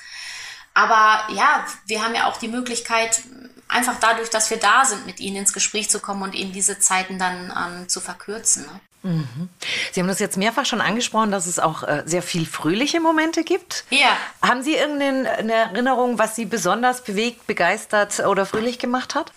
Aber 0.77 1.33
ja, 1.33 1.65
wir 1.87 2.03
haben 2.03 2.13
ja 2.13 2.27
auch 2.27 2.37
die 2.37 2.47
Möglichkeit, 2.47 3.23
einfach 3.67 3.95
dadurch, 3.99 4.29
dass 4.29 4.51
wir 4.51 4.57
da 4.57 4.85
sind, 4.85 5.07
mit 5.07 5.19
ihnen 5.19 5.37
ins 5.37 5.51
Gespräch 5.51 5.89
zu 5.89 5.99
kommen 5.99 6.21
und 6.21 6.35
ihnen 6.35 6.51
diese 6.51 6.77
Zeiten 6.77 7.17
dann 7.17 7.51
ähm, 7.51 7.89
zu 7.89 7.99
verkürzen. 7.99 8.67
Ne? 9.01 9.09
Mhm. 9.09 9.49
Sie 9.91 9.99
haben 9.99 10.07
das 10.07 10.19
jetzt 10.19 10.37
mehrfach 10.37 10.67
schon 10.67 10.79
angesprochen, 10.79 11.31
dass 11.31 11.47
es 11.47 11.57
auch 11.57 11.81
äh, 11.81 12.03
sehr 12.05 12.21
viel 12.21 12.45
fröhliche 12.45 12.99
Momente 12.99 13.43
gibt. 13.43 13.85
Ja. 13.89 14.15
Haben 14.43 14.61
Sie 14.61 14.75
irgendeine 14.75 15.51
Erinnerung, 15.51 16.19
was 16.19 16.35
Sie 16.35 16.45
besonders 16.45 17.03
bewegt, 17.03 17.47
begeistert 17.47 18.19
oder 18.19 18.45
fröhlich 18.45 18.77
gemacht 18.77 19.15
hat? 19.15 19.31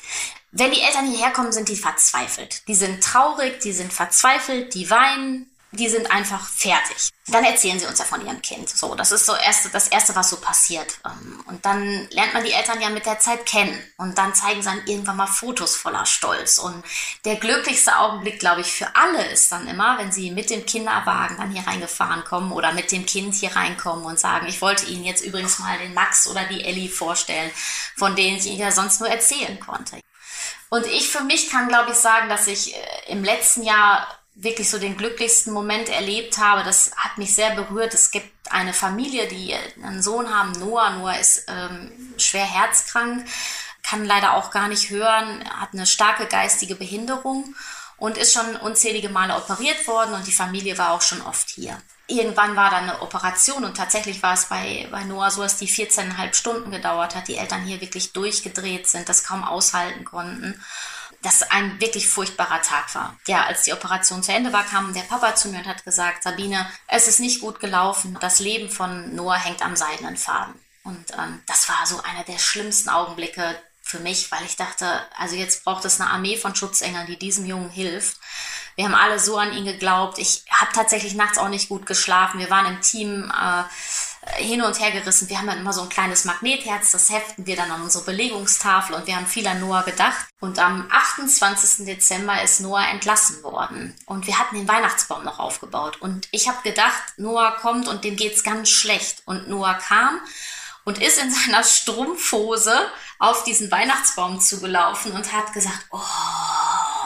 Wenn 0.52 0.73
die 0.73 0.82
Eltern 0.82 1.06
hierher 1.06 1.30
kommen, 1.30 1.52
sind 1.52 1.70
die 1.70 1.76
verzweifelt. 1.76 2.68
Die 2.68 2.75
sind 2.75 3.02
traurig, 3.02 3.61
die 3.61 3.73
sind 3.73 3.94
verzweifelt, 3.94 4.75
die 4.75 4.90
weinen, 4.90 5.50
die 5.72 5.88
sind 5.88 6.10
einfach 6.10 6.46
fertig. 6.48 7.10
Dann 7.28 7.44
erzählen 7.44 7.78
sie 7.78 7.86
uns 7.86 8.00
ja 8.00 8.04
von 8.04 8.24
ihrem 8.26 8.42
Kind. 8.42 8.68
So, 8.68 8.96
das 8.96 9.12
ist 9.12 9.26
so 9.26 9.34
erste, 9.36 9.68
das 9.68 9.86
Erste, 9.86 10.16
was 10.16 10.30
so 10.30 10.38
passiert. 10.38 10.98
Ähm, 11.04 11.44
und 11.46 11.64
dann 11.64 12.08
lernt 12.10 12.34
man 12.34 12.42
die 12.42 12.50
Eltern 12.50 12.80
ja 12.80 12.88
mit 12.90 13.06
der 13.06 13.20
Zeit 13.20 13.46
kennen. 13.46 13.78
Und 13.96 14.18
dann 14.18 14.34
zeigen 14.34 14.62
sie 14.62 14.68
dann 14.68 14.84
irgendwann 14.86 15.16
mal 15.16 15.28
Fotos 15.28 15.76
voller 15.76 16.06
Stolz. 16.06 16.58
Und 16.58 16.84
der 17.24 17.36
glücklichste 17.36 17.96
Augenblick, 17.96 18.40
glaube 18.40 18.62
ich, 18.62 18.72
für 18.72 18.96
alle 18.96 19.24
ist 19.30 19.52
dann 19.52 19.68
immer, 19.68 19.98
wenn 19.98 20.10
sie 20.10 20.32
mit 20.32 20.50
dem 20.50 20.66
Kinderwagen 20.66 21.36
dann 21.36 21.52
hier 21.52 21.66
reingefahren 21.66 22.24
kommen 22.24 22.50
oder 22.50 22.72
mit 22.72 22.90
dem 22.90 23.06
Kind 23.06 23.34
hier 23.34 23.54
reinkommen 23.54 24.04
und 24.04 24.18
sagen, 24.18 24.48
ich 24.48 24.60
wollte 24.60 24.86
Ihnen 24.86 25.04
jetzt 25.04 25.24
übrigens 25.24 25.60
mal 25.60 25.78
den 25.78 25.94
Max 25.94 26.26
oder 26.26 26.44
die 26.46 26.64
Ellie 26.64 26.88
vorstellen, 26.88 27.50
von 27.96 28.16
denen 28.16 28.38
ich 28.38 28.46
ja 28.46 28.72
sonst 28.72 29.00
nur 29.00 29.08
erzählen 29.08 29.60
konnte. 29.60 30.00
Und 30.70 30.86
ich 30.86 31.08
für 31.08 31.24
mich 31.24 31.50
kann, 31.50 31.68
glaube 31.68 31.90
ich, 31.90 31.96
sagen, 31.96 32.28
dass 32.28 32.46
ich 32.46 32.74
äh, 32.74 32.78
im 33.08 33.24
letzten 33.24 33.64
Jahr 33.64 34.06
wirklich 34.42 34.70
so 34.70 34.78
den 34.78 34.97
glücklichsten 34.97 35.52
Moment 35.52 35.88
erlebt 35.88 36.38
habe. 36.38 36.64
Das 36.64 36.92
hat 36.97 37.18
mich 37.18 37.35
sehr 37.35 37.54
berührt. 37.54 37.94
Es 37.94 38.11
gibt 38.11 38.30
eine 38.50 38.73
Familie, 38.73 39.28
die 39.28 39.54
einen 39.82 40.02
Sohn 40.02 40.32
haben, 40.35 40.52
Noah. 40.52 40.90
Noah 40.90 41.18
ist 41.18 41.44
ähm, 41.49 42.14
schwer 42.16 42.47
herzkrank, 42.47 43.26
kann 43.82 44.04
leider 44.04 44.35
auch 44.35 44.50
gar 44.50 44.68
nicht 44.68 44.90
hören, 44.90 45.44
hat 45.49 45.70
eine 45.73 45.87
starke 45.87 46.26
geistige 46.26 46.75
Behinderung 46.75 47.54
und 47.97 48.16
ist 48.16 48.32
schon 48.32 48.56
unzählige 48.56 49.11
Male 49.11 49.37
operiert 49.37 49.87
worden 49.87 50.14
und 50.14 50.26
die 50.26 50.32
Familie 50.32 50.78
war 50.78 50.92
auch 50.92 51.02
schon 51.02 51.20
oft 51.20 51.50
hier. 51.50 51.80
Irgendwann 52.06 52.56
war 52.56 52.70
da 52.70 52.78
eine 52.78 53.02
Operation 53.02 53.64
und 53.64 53.76
tatsächlich 53.76 54.23
war 54.23 54.35
es 54.35 54.47
bei, 54.47 54.88
bei 54.90 55.04
Noah 55.04 55.30
so, 55.30 55.42
dass 55.42 55.59
die 55.59 55.68
14,5 55.68 56.35
Stunden 56.35 56.70
gedauert 56.73 57.14
hat. 57.14 57.28
Die 57.28 57.37
Eltern 57.37 57.62
hier 57.62 57.80
wirklich 57.80 58.12
durchgedreht 58.12 58.88
sind, 58.88 59.09
das 59.09 59.23
kaum 59.23 59.44
aushalten 59.44 60.04
konnten 60.04 60.61
das 61.22 61.42
ein 61.42 61.80
wirklich 61.80 62.08
furchtbarer 62.08 62.62
Tag 62.62 62.94
war. 62.94 63.16
Ja, 63.26 63.44
als 63.44 63.62
die 63.64 63.72
Operation 63.72 64.22
zu 64.22 64.32
Ende 64.32 64.52
war, 64.52 64.64
kam 64.64 64.94
der 64.94 65.02
Papa 65.02 65.34
zu 65.34 65.48
mir 65.48 65.58
und 65.58 65.66
hat 65.66 65.84
gesagt, 65.84 66.22
Sabine, 66.22 66.66
es 66.86 67.08
ist 67.08 67.20
nicht 67.20 67.40
gut 67.40 67.60
gelaufen. 67.60 68.16
Das 68.20 68.38
Leben 68.40 68.70
von 68.70 69.14
Noah 69.14 69.36
hängt 69.36 69.62
am 69.62 69.76
seidenen 69.76 70.16
Faden. 70.16 70.54
Und 70.82 71.12
ähm, 71.18 71.42
das 71.46 71.68
war 71.68 71.86
so 71.86 72.02
einer 72.02 72.24
der 72.24 72.38
schlimmsten 72.38 72.88
Augenblicke 72.88 73.60
für 73.82 73.98
mich, 73.98 74.30
weil 74.30 74.44
ich 74.44 74.56
dachte, 74.56 74.86
also 75.18 75.34
jetzt 75.34 75.64
braucht 75.64 75.84
es 75.84 76.00
eine 76.00 76.10
Armee 76.10 76.36
von 76.36 76.54
Schutzengeln, 76.54 77.06
die 77.06 77.18
diesem 77.18 77.44
Jungen 77.44 77.70
hilft. 77.70 78.18
Wir 78.76 78.84
haben 78.84 78.94
alle 78.94 79.18
so 79.18 79.36
an 79.36 79.52
ihn 79.52 79.64
geglaubt. 79.64 80.18
Ich 80.18 80.44
habe 80.50 80.72
tatsächlich 80.72 81.14
nachts 81.14 81.38
auch 81.38 81.48
nicht 81.48 81.68
gut 81.68 81.86
geschlafen. 81.86 82.40
Wir 82.40 82.50
waren 82.50 82.66
im 82.66 82.80
Team 82.80 83.30
äh, 83.30 83.64
hin 84.37 84.62
und 84.62 84.80
her 84.80 84.90
gerissen. 84.90 85.28
Wir 85.28 85.38
haben 85.38 85.46
dann 85.46 85.58
immer 85.58 85.72
so 85.72 85.82
ein 85.82 85.88
kleines 85.88 86.25
Magnetherz, 86.25 86.92
das 86.92 87.10
heften 87.10 87.46
wir 87.46 87.56
dann 87.56 87.70
an 87.70 87.82
unsere 87.82 88.04
Belegungstafel 88.04 88.94
und 88.94 89.06
wir 89.06 89.16
haben 89.16 89.26
viel 89.26 89.46
an 89.46 89.60
Noah 89.60 89.82
gedacht. 89.82 90.26
Und 90.40 90.58
am 90.58 90.88
28. 90.90 91.87
Dezember 91.87 92.42
ist 92.42 92.60
Noah 92.60 92.87
entlassen 92.90 93.42
worden 93.42 93.94
und 94.06 94.26
wir 94.26 94.38
hatten 94.38 94.56
den 94.56 94.68
Weihnachtsbaum 94.68 95.25
noch 95.25 95.38
aufgebaut. 95.38 96.00
Und 96.00 96.28
ich 96.30 96.49
habe 96.49 96.62
gedacht, 96.62 97.02
Noah 97.16 97.56
kommt 97.60 97.88
und 97.88 98.04
dem 98.04 98.16
geht's 98.16 98.42
ganz 98.42 98.68
schlecht. 98.68 99.22
Und 99.26 99.49
Noah 99.49 99.75
kam 99.75 100.20
und 100.84 101.00
ist 101.00 101.18
in 101.18 101.30
seiner 101.32 101.64
Strumpfhose 101.64 102.75
auf 103.18 103.44
diesen 103.44 103.70
Weihnachtsbaum 103.70 104.40
zugelaufen 104.40 105.12
und 105.12 105.32
hat 105.32 105.52
gesagt, 105.52 105.87
oh, 105.90 105.99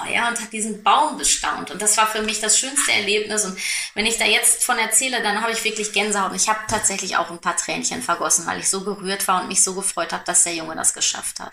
ja, 0.08 0.28
und 0.28 0.40
hat 0.40 0.52
diesen 0.52 0.82
Baum 0.82 1.18
bestaunt. 1.18 1.70
Und 1.70 1.80
das 1.82 1.96
war 1.96 2.06
für 2.06 2.22
mich 2.22 2.40
das 2.40 2.58
schönste 2.58 2.92
Erlebnis. 2.92 3.44
Und 3.44 3.58
wenn 3.94 4.06
ich 4.06 4.18
da 4.18 4.24
jetzt 4.24 4.64
von 4.64 4.78
erzähle, 4.78 5.22
dann 5.22 5.40
habe 5.40 5.52
ich 5.52 5.64
wirklich 5.64 5.92
Gänsehaut. 5.92 6.30
Und 6.30 6.36
ich 6.36 6.48
habe 6.48 6.60
tatsächlich 6.68 7.16
auch 7.16 7.30
ein 7.30 7.40
paar 7.40 7.56
Tränchen 7.56 8.02
vergossen, 8.02 8.46
weil 8.46 8.60
ich 8.60 8.70
so 8.70 8.82
gerührt 8.82 9.26
war 9.28 9.42
und 9.42 9.48
mich 9.48 9.62
so 9.62 9.74
gefreut 9.74 10.12
habe, 10.12 10.24
dass 10.24 10.44
der 10.44 10.54
Junge 10.54 10.74
das 10.74 10.94
geschafft 10.94 11.40
hat. 11.40 11.52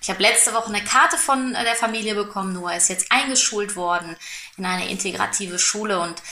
Ich 0.00 0.10
habe 0.10 0.22
letzte 0.22 0.54
Woche 0.54 0.68
eine 0.68 0.84
Karte 0.84 1.16
von 1.16 1.52
der 1.52 1.76
Familie 1.76 2.14
bekommen. 2.14 2.52
Noah 2.52 2.74
ist 2.74 2.88
jetzt 2.88 3.10
eingeschult 3.10 3.76
worden 3.76 4.16
in 4.56 4.64
eine 4.66 4.88
integrative 4.88 5.58
Schule 5.58 6.00
und 6.00 6.22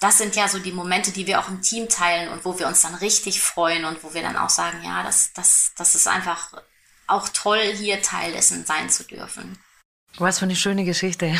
das 0.00 0.16
sind 0.16 0.34
ja 0.34 0.48
so 0.48 0.58
die 0.58 0.72
Momente, 0.72 1.12
die 1.12 1.26
wir 1.26 1.38
auch 1.38 1.48
im 1.48 1.60
Team 1.60 1.88
teilen 1.88 2.30
und 2.30 2.44
wo 2.44 2.58
wir 2.58 2.66
uns 2.66 2.80
dann 2.80 2.94
richtig 2.94 3.40
freuen 3.42 3.84
und 3.84 4.02
wo 4.02 4.14
wir 4.14 4.22
dann 4.22 4.36
auch 4.36 4.48
sagen, 4.48 4.82
ja, 4.82 5.02
das, 5.02 5.32
das, 5.34 5.72
das 5.76 5.94
ist 5.94 6.08
einfach 6.08 6.54
auch 7.06 7.28
toll, 7.28 7.60
hier 7.60 8.00
Teil 8.00 8.32
dessen 8.32 8.64
sein 8.64 8.88
zu 8.88 9.04
dürfen. 9.04 9.58
Was 10.18 10.38
für 10.38 10.44
eine 10.44 10.56
schöne 10.56 10.84
Geschichte. 10.84 11.34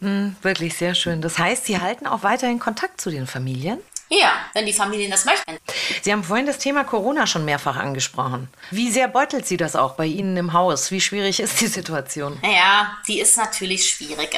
hm, 0.00 0.36
wirklich 0.42 0.76
sehr 0.76 0.94
schön. 0.94 1.20
Das 1.20 1.38
heißt, 1.38 1.66
Sie 1.66 1.80
halten 1.80 2.06
auch 2.06 2.22
weiterhin 2.22 2.58
Kontakt 2.58 3.00
zu 3.00 3.10
den 3.10 3.26
Familien? 3.26 3.78
Ja, 4.12 4.32
wenn 4.54 4.66
die 4.66 4.72
Familien 4.72 5.10
das 5.10 5.24
möchten. 5.24 5.56
Sie 6.02 6.12
haben 6.12 6.24
vorhin 6.24 6.46
das 6.46 6.58
Thema 6.58 6.82
Corona 6.82 7.28
schon 7.28 7.44
mehrfach 7.44 7.76
angesprochen. 7.76 8.48
Wie 8.72 8.90
sehr 8.90 9.06
beutelt 9.06 9.46
Sie 9.46 9.56
das 9.56 9.76
auch 9.76 9.94
bei 9.94 10.06
Ihnen 10.06 10.36
im 10.36 10.52
Haus? 10.52 10.90
Wie 10.90 11.00
schwierig 11.00 11.38
ist 11.38 11.60
die 11.60 11.68
Situation? 11.68 12.36
Naja, 12.42 12.98
die 13.06 13.20
ist 13.20 13.36
natürlich 13.36 13.88
schwierig. 13.88 14.36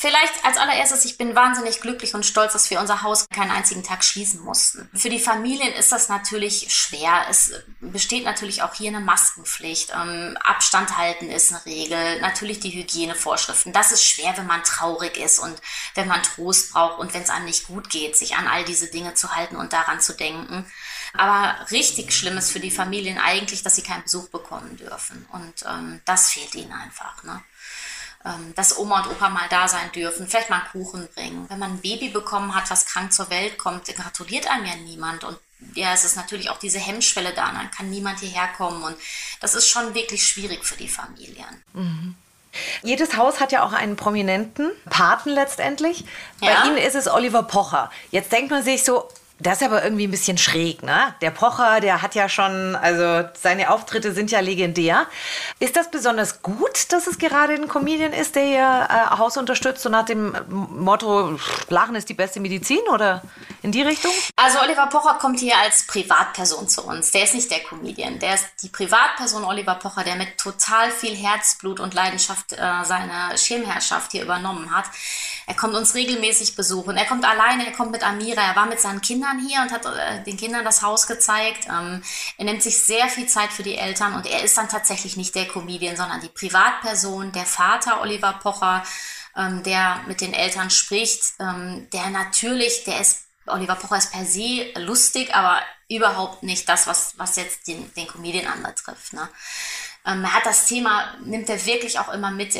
Vielleicht 0.00 0.46
als 0.46 0.56
allererstes, 0.56 1.04
ich 1.04 1.18
bin 1.18 1.34
wahnsinnig 1.34 1.82
glücklich 1.82 2.14
und 2.14 2.24
stolz, 2.24 2.54
dass 2.54 2.70
wir 2.70 2.80
unser 2.80 3.02
Haus 3.02 3.28
keinen 3.28 3.50
einzigen 3.50 3.82
Tag 3.82 4.02
schließen 4.02 4.40
mussten. 4.40 4.88
Für 4.94 5.10
die 5.10 5.20
Familien 5.20 5.74
ist 5.74 5.92
das 5.92 6.08
natürlich 6.08 6.74
schwer. 6.74 7.26
Es 7.28 7.52
besteht 7.82 8.24
natürlich 8.24 8.62
auch 8.62 8.72
hier 8.72 8.88
eine 8.88 9.00
Maskenpflicht. 9.00 9.92
Ähm, 9.94 10.38
Abstand 10.42 10.96
halten 10.96 11.28
ist 11.28 11.52
eine 11.52 11.66
Regel. 11.66 12.18
Natürlich 12.22 12.60
die 12.60 12.72
Hygienevorschriften. 12.72 13.74
Das 13.74 13.92
ist 13.92 14.02
schwer, 14.02 14.32
wenn 14.38 14.46
man 14.46 14.64
traurig 14.64 15.18
ist 15.18 15.38
und 15.38 15.60
wenn 15.94 16.08
man 16.08 16.22
Trost 16.22 16.72
braucht 16.72 16.98
und 16.98 17.12
wenn 17.12 17.22
es 17.22 17.28
einem 17.28 17.44
nicht 17.44 17.66
gut 17.66 17.90
geht, 17.90 18.16
sich 18.16 18.36
an 18.36 18.48
all 18.48 18.64
diese 18.64 18.86
Dinge 18.86 19.12
zu 19.12 19.36
halten 19.36 19.56
und 19.56 19.74
daran 19.74 20.00
zu 20.00 20.14
denken. 20.14 20.64
Aber 21.12 21.54
richtig 21.70 22.14
schlimm 22.14 22.38
ist 22.38 22.52
für 22.52 22.60
die 22.60 22.70
Familien 22.70 23.18
eigentlich, 23.18 23.62
dass 23.64 23.76
sie 23.76 23.82
keinen 23.82 24.04
Besuch 24.04 24.30
bekommen 24.30 24.78
dürfen. 24.78 25.28
Und 25.30 25.62
ähm, 25.68 26.00
das 26.06 26.30
fehlt 26.30 26.54
ihnen 26.54 26.72
einfach. 26.72 27.22
Ne? 27.22 27.42
Ähm, 28.22 28.52
dass 28.54 28.76
Oma 28.76 29.02
und 29.02 29.12
Opa 29.12 29.30
mal 29.30 29.48
da 29.48 29.66
sein 29.66 29.90
dürfen, 29.92 30.28
vielleicht 30.28 30.50
mal 30.50 30.60
einen 30.60 30.68
Kuchen 30.72 31.08
bringen. 31.14 31.46
Wenn 31.48 31.58
man 31.58 31.72
ein 31.72 31.80
Baby 31.80 32.10
bekommen 32.10 32.54
hat, 32.54 32.70
was 32.70 32.84
krank 32.84 33.12
zur 33.12 33.30
Welt 33.30 33.56
kommt, 33.56 33.86
gratuliert 33.86 34.50
einem 34.50 34.66
ja 34.66 34.76
niemand. 34.76 35.24
Und 35.24 35.38
ja, 35.74 35.94
es 35.94 36.04
ist 36.04 36.16
natürlich 36.16 36.50
auch 36.50 36.58
diese 36.58 36.78
Hemmschwelle 36.78 37.32
da, 37.32 37.50
dann 37.50 37.70
kann 37.70 37.88
niemand 37.88 38.20
hierher 38.20 38.48
kommen. 38.48 38.82
Und 38.82 38.96
das 39.40 39.54
ist 39.54 39.68
schon 39.68 39.94
wirklich 39.94 40.26
schwierig 40.26 40.66
für 40.66 40.76
die 40.76 40.88
Familien. 40.88 41.64
Mhm. 41.72 42.14
Jedes 42.82 43.16
Haus 43.16 43.40
hat 43.40 43.52
ja 43.52 43.62
auch 43.62 43.72
einen 43.72 43.96
prominenten 43.96 44.70
Paten 44.90 45.30
letztendlich. 45.30 46.04
Bei 46.40 46.48
ja. 46.48 46.64
Ihnen 46.66 46.76
ist 46.76 46.96
es 46.96 47.08
Oliver 47.08 47.44
Pocher. 47.44 47.90
Jetzt 48.10 48.32
denkt 48.32 48.50
man 48.50 48.62
sich 48.62 48.84
so, 48.84 49.08
das 49.40 49.60
ist 49.60 49.66
aber 49.66 49.82
irgendwie 49.82 50.06
ein 50.06 50.10
bisschen 50.10 50.38
schräg, 50.38 50.82
ne? 50.82 51.14
Der 51.22 51.30
Pocher, 51.30 51.80
der 51.80 52.02
hat 52.02 52.14
ja 52.14 52.28
schon, 52.28 52.76
also 52.76 53.28
seine 53.40 53.70
Auftritte 53.70 54.12
sind 54.12 54.30
ja 54.30 54.40
legendär. 54.40 55.06
Ist 55.58 55.76
das 55.76 55.90
besonders 55.90 56.42
gut, 56.42 56.92
dass 56.92 57.06
es 57.06 57.18
gerade 57.18 57.54
ein 57.54 57.66
Comedian 57.66 58.12
ist, 58.12 58.36
der 58.36 58.44
ihr 58.44 58.88
äh, 58.88 59.18
Haus 59.18 59.36
unterstützt, 59.36 59.82
so 59.82 59.88
nach 59.88 60.04
dem 60.04 60.36
Motto, 60.48 61.38
Lachen 61.68 61.94
ist 61.94 62.08
die 62.08 62.14
beste 62.14 62.38
Medizin 62.40 62.80
oder 62.92 63.22
in 63.62 63.72
die 63.72 63.82
Richtung? 63.82 64.12
Also 64.36 64.60
Oliver 64.60 64.86
Pocher 64.88 65.14
kommt 65.14 65.40
hier 65.40 65.56
als 65.56 65.86
Privatperson 65.86 66.68
zu 66.68 66.82
uns. 66.82 67.10
Der 67.10 67.24
ist 67.24 67.34
nicht 67.34 67.50
der 67.50 67.60
Comedian. 67.60 68.18
Der 68.18 68.34
ist 68.34 68.46
die 68.62 68.68
Privatperson 68.68 69.44
Oliver 69.44 69.76
Pocher, 69.76 70.04
der 70.04 70.16
mit 70.16 70.36
total 70.36 70.90
viel 70.90 71.16
Herzblut 71.16 71.80
und 71.80 71.94
Leidenschaft 71.94 72.52
äh, 72.52 72.56
seine 72.84 73.36
Schirmherrschaft 73.38 74.12
hier 74.12 74.22
übernommen 74.22 74.74
hat. 74.74 74.84
Er 75.46 75.54
kommt 75.54 75.74
uns 75.74 75.94
regelmäßig 75.94 76.56
besuchen. 76.56 76.96
Er 76.96 77.06
kommt 77.06 77.24
alleine, 77.24 77.66
er 77.66 77.72
kommt 77.72 77.90
mit 77.90 78.06
Amira. 78.06 78.42
Er 78.42 78.56
war 78.56 78.66
mit 78.66 78.80
seinen 78.80 79.00
Kindern 79.00 79.29
hier 79.38 79.60
und 79.62 79.72
hat 79.72 79.84
äh, 79.86 80.22
den 80.24 80.36
Kindern 80.36 80.64
das 80.64 80.82
Haus 80.82 81.06
gezeigt. 81.06 81.66
Ähm, 81.66 82.02
er 82.36 82.44
nimmt 82.44 82.62
sich 82.62 82.78
sehr 82.78 83.08
viel 83.08 83.26
Zeit 83.26 83.52
für 83.52 83.62
die 83.62 83.76
Eltern 83.76 84.14
und 84.14 84.26
er 84.26 84.42
ist 84.42 84.56
dann 84.56 84.68
tatsächlich 84.68 85.16
nicht 85.16 85.34
der 85.34 85.46
Comedian, 85.46 85.96
sondern 85.96 86.20
die 86.20 86.28
Privatperson, 86.28 87.32
der 87.32 87.46
Vater 87.46 88.00
Oliver 88.00 88.34
Pocher, 88.42 88.82
ähm, 89.36 89.62
der 89.62 90.00
mit 90.06 90.20
den 90.20 90.34
Eltern 90.34 90.70
spricht, 90.70 91.22
ähm, 91.38 91.88
der 91.92 92.10
natürlich, 92.10 92.84
der 92.84 93.00
ist 93.00 93.26
Oliver 93.46 93.74
Pocher 93.74 93.98
ist 93.98 94.12
per 94.12 94.24
se 94.24 94.72
lustig, 94.76 95.34
aber 95.34 95.60
überhaupt 95.88 96.42
nicht 96.42 96.68
das, 96.68 96.86
was, 96.86 97.14
was 97.18 97.36
jetzt 97.36 97.66
den, 97.66 97.92
den 97.94 98.06
Comedian 98.06 98.46
anbetrifft. 98.46 99.12
Ne? 99.12 99.28
Ähm, 100.10 100.24
er 100.24 100.34
hat 100.34 100.46
das 100.46 100.66
Thema, 100.66 101.14
nimmt 101.24 101.48
er 101.48 101.64
wirklich 101.66 101.98
auch 101.98 102.12
immer 102.12 102.30
mit. 102.30 102.54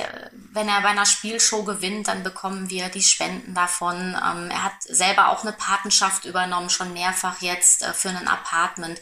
Wenn 0.52 0.68
er 0.68 0.80
bei 0.80 0.88
einer 0.88 1.06
Spielshow 1.06 1.64
gewinnt, 1.64 2.08
dann 2.08 2.22
bekommen 2.22 2.70
wir 2.70 2.88
die 2.88 3.02
Spenden 3.02 3.54
davon. 3.54 3.96
Ähm, 3.96 4.50
er 4.50 4.64
hat 4.64 4.82
selber 4.82 5.28
auch 5.28 5.42
eine 5.42 5.52
Patenschaft 5.52 6.24
übernommen, 6.24 6.70
schon 6.70 6.92
mehrfach 6.92 7.40
jetzt 7.40 7.82
äh, 7.82 7.92
für 7.92 8.10
ein 8.10 8.28
Apartment. 8.28 9.00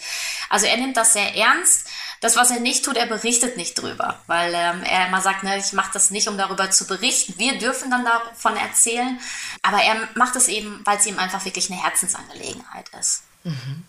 Also 0.48 0.66
er 0.66 0.76
nimmt 0.76 0.96
das 0.96 1.12
sehr 1.12 1.34
ernst. 1.36 1.88
Das, 2.20 2.36
was 2.36 2.50
er 2.50 2.58
nicht 2.60 2.84
tut, 2.84 2.96
er 2.96 3.06
berichtet 3.06 3.56
nicht 3.56 3.74
drüber, 3.74 4.20
weil 4.26 4.52
ähm, 4.52 4.82
er 4.82 5.06
immer 5.06 5.20
sagt, 5.20 5.44
ne, 5.44 5.56
ich 5.56 5.72
mache 5.72 5.92
das 5.92 6.10
nicht, 6.10 6.26
um 6.28 6.36
darüber 6.36 6.70
zu 6.70 6.86
berichten. 6.86 7.34
Wir 7.38 7.58
dürfen 7.58 7.90
dann 7.90 8.04
davon 8.04 8.56
erzählen, 8.56 9.20
aber 9.62 9.82
er 9.82 10.08
macht 10.14 10.34
es 10.34 10.48
eben, 10.48 10.80
weil 10.84 10.98
es 10.98 11.06
ihm 11.06 11.18
einfach 11.18 11.44
wirklich 11.44 11.70
eine 11.70 11.80
Herzensangelegenheit 11.80 12.88
ist. 12.98 13.22
Mhm. 13.44 13.84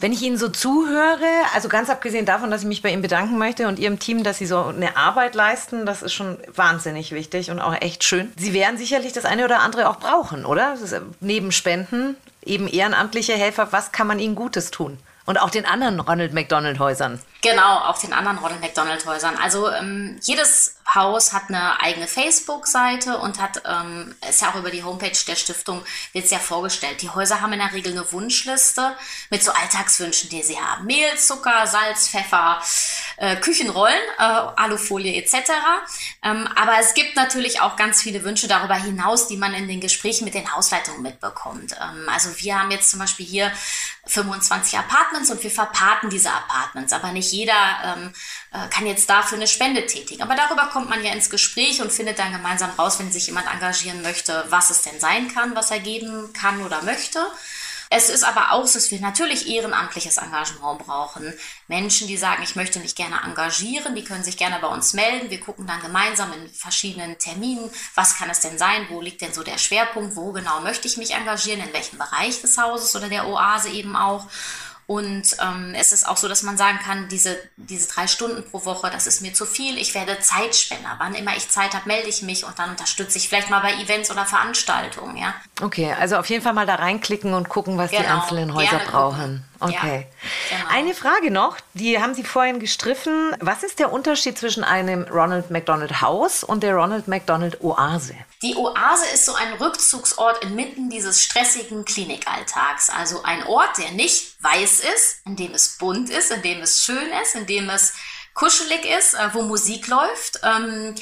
Wenn 0.00 0.12
ich 0.14 0.22
Ihnen 0.22 0.38
so 0.38 0.48
zuhöre, 0.48 1.28
also 1.54 1.68
ganz 1.68 1.90
abgesehen 1.90 2.24
davon, 2.24 2.50
dass 2.50 2.62
ich 2.62 2.66
mich 2.66 2.80
bei 2.80 2.90
Ihnen 2.90 3.02
bedanken 3.02 3.36
möchte 3.36 3.68
und 3.68 3.78
Ihrem 3.78 3.98
Team, 3.98 4.24
dass 4.24 4.38
Sie 4.38 4.46
so 4.46 4.64
eine 4.64 4.96
Arbeit 4.96 5.34
leisten, 5.34 5.84
das 5.84 6.02
ist 6.02 6.14
schon 6.14 6.38
wahnsinnig 6.54 7.12
wichtig 7.12 7.50
und 7.50 7.60
auch 7.60 7.74
echt 7.78 8.02
schön. 8.02 8.32
Sie 8.38 8.54
werden 8.54 8.78
sicherlich 8.78 9.12
das 9.12 9.26
eine 9.26 9.44
oder 9.44 9.60
andere 9.60 9.90
auch 9.90 9.98
brauchen, 9.98 10.46
oder? 10.46 10.74
Neben 11.20 11.52
Spenden, 11.52 12.16
eben 12.42 12.66
ehrenamtliche 12.66 13.34
Helfer, 13.34 13.72
was 13.72 13.92
kann 13.92 14.06
man 14.06 14.18
ihnen 14.18 14.36
Gutes 14.36 14.70
tun? 14.70 14.98
Und 15.26 15.38
auch 15.38 15.50
den 15.50 15.66
anderen 15.66 16.00
Ronald 16.00 16.32
McDonald 16.32 16.78
Häusern. 16.78 17.20
Genau, 17.42 17.80
auch 17.80 17.98
den 17.98 18.14
anderen 18.14 18.38
Ronald 18.38 18.62
McDonald 18.62 19.04
Häusern. 19.04 19.36
Also 19.40 19.70
ähm, 19.70 20.18
jedes 20.22 20.76
Haus 20.94 21.32
hat 21.32 21.44
eine 21.48 21.80
eigene 21.80 22.08
Facebook-Seite 22.08 23.18
und 23.18 23.40
hat, 23.40 23.62
ähm, 23.66 24.14
ist 24.28 24.42
ja 24.42 24.50
auch 24.50 24.56
über 24.56 24.70
die 24.70 24.82
Homepage 24.82 25.16
der 25.26 25.36
Stiftung, 25.36 25.84
wird 26.12 26.24
es 26.24 26.30
ja 26.30 26.38
vorgestellt. 26.38 27.02
Die 27.02 27.10
Häuser 27.10 27.40
haben 27.40 27.52
in 27.52 27.60
der 27.60 27.72
Regel 27.72 27.92
eine 27.92 28.10
Wunschliste 28.12 28.96
mit 29.30 29.42
so 29.42 29.52
Alltagswünschen, 29.52 30.30
die 30.30 30.42
sie 30.42 30.58
haben. 30.58 30.86
Mehl, 30.86 31.16
Zucker, 31.16 31.66
Salz, 31.66 32.08
Pfeffer, 32.08 32.60
äh, 33.16 33.36
Küchenrollen, 33.36 34.00
äh, 34.18 34.22
Alufolie 34.22 35.14
etc. 35.14 35.50
Ähm, 36.22 36.48
aber 36.56 36.78
es 36.80 36.94
gibt 36.94 37.16
natürlich 37.16 37.60
auch 37.60 37.76
ganz 37.76 38.02
viele 38.02 38.24
Wünsche 38.24 38.48
darüber 38.48 38.74
hinaus, 38.74 39.28
die 39.28 39.36
man 39.36 39.54
in 39.54 39.68
den 39.68 39.80
Gesprächen 39.80 40.24
mit 40.24 40.34
den 40.34 40.52
Hausleitungen 40.54 41.02
mitbekommt. 41.02 41.72
Ähm, 41.80 42.08
also 42.08 42.30
wir 42.38 42.58
haben 42.58 42.70
jetzt 42.70 42.90
zum 42.90 42.98
Beispiel 42.98 43.26
hier 43.26 43.52
25 44.06 44.78
Apartments 44.78 45.30
und 45.30 45.42
wir 45.42 45.50
verpaten 45.50 46.10
diese 46.10 46.30
Apartments, 46.30 46.92
aber 46.92 47.12
nicht 47.12 47.30
jeder 47.32 47.54
ähm, 47.84 48.12
äh, 48.52 48.68
kann 48.68 48.86
jetzt 48.86 49.08
dafür 49.08 49.36
eine 49.36 49.46
Spende 49.46 49.86
tätigen. 49.86 50.22
Aber 50.22 50.34
darüber 50.34 50.66
kommt 50.66 50.90
man 50.90 51.04
ja 51.04 51.12
ins 51.12 51.30
Gespräch 51.30 51.80
und 51.80 51.92
findet 51.92 52.18
dann 52.18 52.32
gemeinsam 52.32 52.70
raus, 52.78 52.98
wenn 52.98 53.12
sich 53.12 53.26
jemand 53.26 53.52
engagieren 53.52 54.02
möchte, 54.02 54.44
was 54.48 54.70
es 54.70 54.82
denn 54.82 54.98
sein 54.98 55.32
kann, 55.32 55.54
was 55.54 55.70
er 55.70 55.80
geben 55.80 56.32
kann 56.32 56.64
oder 56.64 56.82
möchte. 56.82 57.20
Es 57.92 58.08
ist 58.08 58.22
aber 58.22 58.52
auch 58.52 58.66
so, 58.68 58.74
dass 58.74 58.92
wir 58.92 59.00
natürlich 59.00 59.48
ehrenamtliches 59.48 60.18
Engagement 60.18 60.78
brauchen. 60.86 61.34
Menschen, 61.66 62.06
die 62.06 62.16
sagen, 62.16 62.44
ich 62.44 62.54
möchte 62.54 62.78
mich 62.78 62.94
gerne 62.94 63.20
engagieren, 63.24 63.96
die 63.96 64.04
können 64.04 64.22
sich 64.22 64.36
gerne 64.36 64.60
bei 64.60 64.68
uns 64.68 64.92
melden. 64.92 65.28
Wir 65.28 65.40
gucken 65.40 65.66
dann 65.66 65.82
gemeinsam 65.82 66.32
in 66.32 66.48
verschiedenen 66.48 67.18
Terminen, 67.18 67.68
was 67.96 68.16
kann 68.16 68.30
es 68.30 68.38
denn 68.38 68.58
sein, 68.58 68.86
wo 68.90 69.00
liegt 69.00 69.22
denn 69.22 69.32
so 69.32 69.42
der 69.42 69.58
Schwerpunkt, 69.58 70.14
wo 70.14 70.30
genau 70.30 70.60
möchte 70.60 70.86
ich 70.86 70.98
mich 70.98 71.14
engagieren, 71.14 71.60
in 71.60 71.72
welchem 71.72 71.98
Bereich 71.98 72.40
des 72.40 72.56
Hauses 72.58 72.94
oder 72.94 73.08
der 73.08 73.26
Oase 73.26 73.70
eben 73.70 73.96
auch. 73.96 74.28
Und 74.90 75.36
ähm, 75.40 75.72
es 75.76 75.92
ist 75.92 76.08
auch 76.08 76.16
so, 76.16 76.26
dass 76.26 76.42
man 76.42 76.56
sagen 76.56 76.80
kann, 76.84 77.06
diese, 77.06 77.38
diese 77.56 77.86
drei 77.86 78.08
Stunden 78.08 78.42
pro 78.42 78.64
Woche, 78.64 78.90
das 78.90 79.06
ist 79.06 79.22
mir 79.22 79.32
zu 79.32 79.46
viel. 79.46 79.78
Ich 79.78 79.94
werde 79.94 80.18
Zeitspender. 80.18 80.96
Wann 80.98 81.14
immer 81.14 81.36
ich 81.36 81.48
Zeit 81.48 81.74
habe, 81.74 81.86
melde 81.86 82.08
ich 82.08 82.22
mich 82.22 82.44
und 82.44 82.58
dann 82.58 82.70
unterstütze 82.70 83.16
ich 83.16 83.28
vielleicht 83.28 83.50
mal 83.50 83.60
bei 83.60 83.74
Events 83.74 84.10
oder 84.10 84.26
Veranstaltungen. 84.26 85.16
Ja? 85.16 85.32
Okay, 85.62 85.94
also 85.96 86.16
auf 86.16 86.28
jeden 86.28 86.42
Fall 86.42 86.54
mal 86.54 86.66
da 86.66 86.74
reinklicken 86.74 87.34
und 87.34 87.48
gucken, 87.48 87.78
was 87.78 87.92
genau. 87.92 88.02
die 88.02 88.08
einzelnen 88.08 88.52
Häuser 88.52 88.78
Gerne 88.78 88.90
brauchen. 88.90 89.20
Gucken. 89.20 89.49
Okay. 89.60 90.06
Ja, 90.50 90.56
genau. 90.56 90.70
Eine 90.70 90.94
Frage 90.94 91.30
noch, 91.30 91.58
die 91.74 92.00
haben 92.00 92.14
Sie 92.14 92.24
vorhin 92.24 92.60
gestriffen. 92.60 93.36
Was 93.40 93.62
ist 93.62 93.78
der 93.78 93.92
Unterschied 93.92 94.38
zwischen 94.38 94.64
einem 94.64 95.04
Ronald 95.04 95.50
McDonald 95.50 96.00
Haus 96.00 96.42
und 96.42 96.62
der 96.62 96.74
Ronald 96.74 97.08
McDonald 97.08 97.62
Oase? 97.62 98.14
Die 98.42 98.56
Oase 98.56 99.04
ist 99.12 99.26
so 99.26 99.34
ein 99.34 99.52
Rückzugsort 99.54 100.42
inmitten 100.42 100.88
dieses 100.88 101.22
stressigen 101.22 101.84
Klinikalltags. 101.84 102.88
Also 102.88 103.22
ein 103.22 103.44
Ort, 103.46 103.76
der 103.76 103.90
nicht 103.92 104.42
weiß 104.42 104.80
ist, 104.80 105.20
in 105.26 105.36
dem 105.36 105.52
es 105.52 105.76
bunt 105.76 106.08
ist, 106.08 106.30
in 106.30 106.40
dem 106.40 106.62
es 106.62 106.82
schön 106.82 107.10
ist, 107.22 107.34
in 107.34 107.46
dem 107.46 107.68
es 107.68 107.92
kuschelig 108.32 108.86
ist, 108.86 109.14
äh, 109.14 109.28
wo 109.34 109.42
Musik 109.42 109.88
läuft, 109.88 110.40
ähm, 110.42 110.94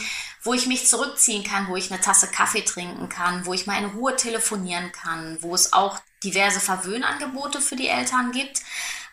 wo 0.43 0.55
ich 0.55 0.67
mich 0.67 0.89
zurückziehen 0.89 1.45
kann, 1.45 1.69
wo 1.69 1.77
ich 1.77 1.93
eine 1.93 2.01
Tasse 2.01 2.29
Kaffee 2.29 2.63
trinken 2.63 3.09
kann, 3.09 3.47
wo 3.47 3.55
ich 3.55 3.67
mal 3.67 3.79
in 3.79 3.91
Ruhe 3.91 4.17
telefonieren 4.17 4.91
kann, 4.93 5.39
wo 5.41 5.55
es 5.55 5.73
auch 5.73 5.99
diverse 6.25 6.61
Verwöhnangebote 6.61 7.61
für 7.61 7.77
die 7.77 7.89
Eltern 7.89 8.33
gibt 8.33 8.63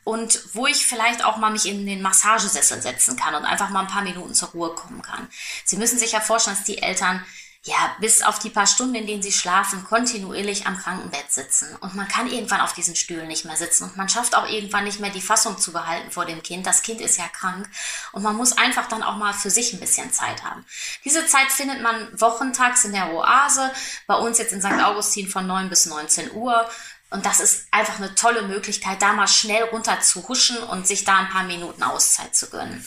und 0.03 0.39
wo 0.53 0.67
ich 0.67 0.85
vielleicht 0.85 1.25
auch 1.25 1.37
mal 1.37 1.51
mich 1.51 1.65
in 1.65 1.85
den 1.85 2.01
Massagesessel 2.01 2.81
setzen 2.81 3.17
kann 3.17 3.35
und 3.35 3.45
einfach 3.45 3.69
mal 3.69 3.81
ein 3.81 3.87
paar 3.87 4.03
Minuten 4.03 4.33
zur 4.33 4.49
Ruhe 4.49 4.75
kommen 4.75 5.01
kann. 5.01 5.27
Sie 5.65 5.77
müssen 5.77 5.99
sich 5.99 6.13
ja 6.13 6.21
vorstellen, 6.21 6.55
dass 6.55 6.65
die 6.65 6.81
Eltern 6.81 7.25
ja, 7.67 7.95
bis 7.99 8.21
auf 8.21 8.37
die 8.37 8.51
paar 8.51 8.67
Stunden, 8.67 8.93
in 8.93 9.07
denen 9.07 9.23
sie 9.23 9.31
schlafen, 9.31 9.83
kontinuierlich 9.83 10.67
am 10.67 10.77
Krankenbett 10.77 11.31
sitzen. 11.31 11.75
Und 11.77 11.95
man 11.95 12.07
kann 12.07 12.31
irgendwann 12.31 12.61
auf 12.61 12.73
diesen 12.73 12.95
Stühlen 12.95 13.27
nicht 13.27 13.43
mehr 13.43 13.55
sitzen. 13.55 13.85
Und 13.85 13.97
man 13.97 14.07
schafft 14.07 14.35
auch 14.35 14.47
irgendwann 14.47 14.83
nicht 14.83 14.99
mehr 14.99 15.09
die 15.09 15.21
Fassung 15.21 15.57
zu 15.57 15.73
behalten 15.73 16.11
vor 16.11 16.25
dem 16.25 16.43
Kind. 16.43 16.67
Das 16.67 16.83
Kind 16.83 17.01
ist 17.01 17.17
ja 17.17 17.27
krank. 17.27 17.67
Und 18.11 18.21
man 18.21 18.35
muss 18.35 18.55
einfach 18.55 18.87
dann 18.87 19.01
auch 19.01 19.17
mal 19.17 19.33
für 19.33 19.49
sich 19.49 19.73
ein 19.73 19.79
bisschen 19.79 20.13
Zeit 20.13 20.43
haben. 20.43 20.63
Diese 21.05 21.25
Zeit 21.25 21.51
findet 21.51 21.81
man 21.81 22.07
wochentags 22.21 22.85
in 22.85 22.93
der 22.93 23.11
Oase. 23.11 23.71
Bei 24.05 24.15
uns 24.15 24.37
jetzt 24.37 24.53
in 24.53 24.61
St. 24.61 24.83
Augustin 24.83 25.27
von 25.27 25.47
9 25.47 25.67
bis 25.67 25.87
19 25.87 26.33
Uhr. 26.33 26.69
Und 27.11 27.25
das 27.25 27.39
ist 27.39 27.67
einfach 27.71 27.97
eine 27.97 28.15
tolle 28.15 28.43
Möglichkeit, 28.43 29.01
da 29.01 29.13
mal 29.13 29.27
schnell 29.27 29.63
runter 29.65 30.01
zu 30.01 30.27
huschen 30.27 30.57
und 30.57 30.87
sich 30.87 31.03
da 31.03 31.17
ein 31.17 31.29
paar 31.29 31.43
Minuten 31.43 31.83
Auszeit 31.83 32.35
zu 32.35 32.49
gönnen. 32.49 32.85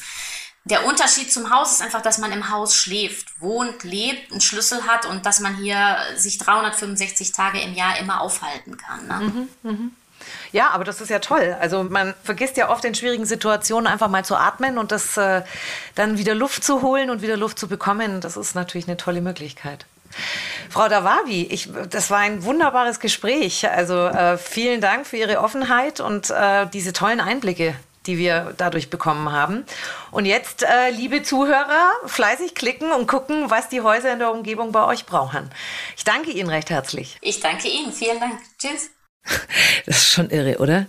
Der 0.65 0.85
Unterschied 0.85 1.33
zum 1.33 1.51
Haus 1.51 1.73
ist 1.73 1.83
einfach, 1.83 2.03
dass 2.03 2.19
man 2.19 2.31
im 2.31 2.51
Haus 2.51 2.75
schläft, 2.75 3.41
wohnt, 3.41 3.85
lebt, 3.85 4.31
einen 4.31 4.43
Schlüssel 4.43 4.87
hat 4.87 5.07
und 5.07 5.25
dass 5.25 5.41
man 5.41 5.57
hier 5.57 5.97
sich 6.17 6.37
365 6.37 7.33
Tage 7.33 7.61
im 7.61 7.73
Jahr 7.75 7.99
immer 7.99 8.21
aufhalten 8.21 8.77
kann. 8.77 9.07
Ne? 9.07 9.49
Mhm, 9.63 9.71
mh. 9.71 9.91
Ja, 10.53 10.71
aber 10.71 10.85
das 10.85 11.01
ist 11.01 11.09
ja 11.09 11.21
toll. 11.21 11.57
Also 11.61 11.85
man 11.85 12.15
vergisst 12.23 12.57
ja 12.57 12.69
oft 12.69 12.85
in 12.85 12.95
schwierigen 12.95 13.25
Situationen 13.25 13.87
einfach 13.87 14.09
mal 14.09 14.25
zu 14.25 14.37
atmen 14.37 14.77
und 14.77 14.93
das 14.93 15.17
äh, 15.17 15.43
dann 15.95 16.19
wieder 16.19 16.35
Luft 16.35 16.65
zu 16.65 16.83
holen 16.83 17.09
und 17.09 17.23
wieder 17.23 17.37
Luft 17.37 17.59
zu 17.59 17.69
bekommen. 17.69 18.21
Das 18.21 18.37
ist 18.37 18.55
natürlich 18.55 18.89
eine 18.89 18.97
tolle 18.97 19.21
Möglichkeit. 19.21 19.87
Frau 20.71 20.89
Dawabi, 20.89 21.49
ich, 21.51 21.69
das 21.91 22.11
war 22.11 22.19
ein 22.19 22.45
wunderbares 22.45 23.01
Gespräch. 23.01 23.69
Also 23.69 24.07
äh, 24.07 24.39
vielen 24.39 24.81
Dank 24.81 25.07
für 25.07 25.17
Ihre 25.17 25.41
Offenheit 25.41 26.01
und 26.01 26.31
äh, 26.31 26.67
diese 26.73 26.93
tollen 26.93 27.21
Einblicke, 27.21 27.75
die 28.07 28.19
wir 28.19 28.55
dadurch 28.57 28.91
bekommen 28.91 29.31
haben. 29.33 29.65
Und 30.11 30.25
jetzt, 30.25 30.63
äh, 30.63 30.91
liebe 30.91 31.23
Zuhörer, 31.23 31.91
fleißig 32.07 32.55
klicken 32.55 32.93
und 32.93 33.07
gucken, 33.07 33.51
was 33.51 33.69
die 33.69 33.81
Häuser 33.81 34.13
in 34.13 34.19
der 34.19 34.33
Umgebung 34.33 34.73
bei 34.73 34.85
euch 34.85 35.07
brauchen. 35.07 35.51
Ich 35.97 36.05
danke 36.05 36.31
Ihnen 36.31 36.49
recht 36.49 36.71
herzlich. 36.71 37.19
Ich 37.21 37.41
danke 37.41 37.69
Ihnen. 37.69 37.93
Vielen 37.93 38.21
Dank. 38.21 38.39
Tschüss. 38.59 38.91
Das 39.87 39.99
ist 39.99 40.09
schon 40.11 40.31
irre, 40.31 40.59
oder? 40.59 40.87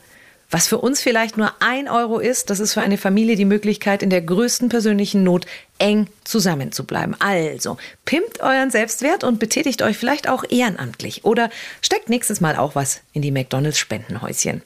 Was 0.51 0.67
für 0.67 0.79
uns 0.79 1.01
vielleicht 1.01 1.37
nur 1.37 1.53
ein 1.59 1.87
Euro 1.87 2.17
ist, 2.17 2.49
das 2.49 2.59
ist 2.59 2.73
für 2.73 2.81
eine 2.81 2.97
Familie 2.97 3.35
die 3.35 3.45
Möglichkeit, 3.45 4.01
in 4.01 4.09
der 4.09 4.21
größten 4.21 4.69
persönlichen 4.69 5.23
Not 5.23 5.45
eng 5.79 6.07
zusammenzubleiben. 6.23 7.15
Also, 7.19 7.77
pimmt 8.05 8.41
euren 8.41 8.71
Selbstwert 8.71 9.23
und 9.23 9.39
betätigt 9.39 9.81
euch 9.81 9.97
vielleicht 9.97 10.29
auch 10.29 10.43
ehrenamtlich 10.49 11.25
oder 11.25 11.49
steckt 11.81 12.09
nächstes 12.09 12.41
Mal 12.41 12.55
auch 12.55 12.75
was 12.75 13.01
in 13.13 13.21
die 13.21 13.31
McDonalds 13.31 13.79
Spendenhäuschen. 13.79 14.61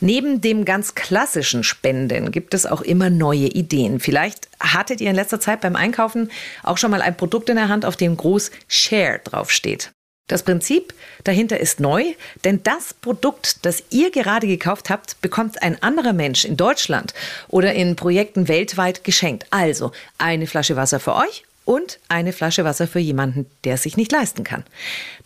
Neben 0.00 0.40
dem 0.40 0.64
ganz 0.64 0.94
klassischen 0.94 1.64
Spenden 1.64 2.32
gibt 2.32 2.54
es 2.54 2.66
auch 2.66 2.80
immer 2.80 3.10
neue 3.10 3.46
Ideen. 3.46 4.00
Vielleicht 4.00 4.48
hattet 4.58 5.00
ihr 5.00 5.10
in 5.10 5.16
letzter 5.16 5.40
Zeit 5.40 5.60
beim 5.60 5.76
Einkaufen 5.76 6.30
auch 6.62 6.78
schon 6.78 6.90
mal 6.90 7.02
ein 7.02 7.16
Produkt 7.16 7.50
in 7.50 7.56
der 7.56 7.68
Hand, 7.68 7.84
auf 7.84 7.96
dem 7.96 8.16
groß 8.16 8.50
Share 8.68 9.20
draufsteht. 9.22 9.92
Das 10.30 10.44
Prinzip 10.44 10.94
dahinter 11.24 11.58
ist 11.58 11.80
neu, 11.80 12.04
denn 12.44 12.62
das 12.62 12.94
Produkt, 12.94 13.66
das 13.66 13.82
ihr 13.90 14.12
gerade 14.12 14.46
gekauft 14.46 14.88
habt, 14.88 15.20
bekommt 15.20 15.60
ein 15.60 15.82
anderer 15.82 16.12
Mensch 16.12 16.44
in 16.44 16.56
Deutschland 16.56 17.14
oder 17.48 17.74
in 17.74 17.96
Projekten 17.96 18.46
weltweit 18.46 19.02
geschenkt. 19.02 19.48
Also 19.50 19.90
eine 20.18 20.46
Flasche 20.46 20.76
Wasser 20.76 21.00
für 21.00 21.16
euch 21.16 21.42
und 21.64 21.98
eine 22.08 22.32
Flasche 22.32 22.64
Wasser 22.64 22.86
für 22.86 23.00
jemanden, 23.00 23.46
der 23.64 23.74
es 23.74 23.82
sich 23.82 23.96
nicht 23.96 24.12
leisten 24.12 24.44
kann. 24.44 24.62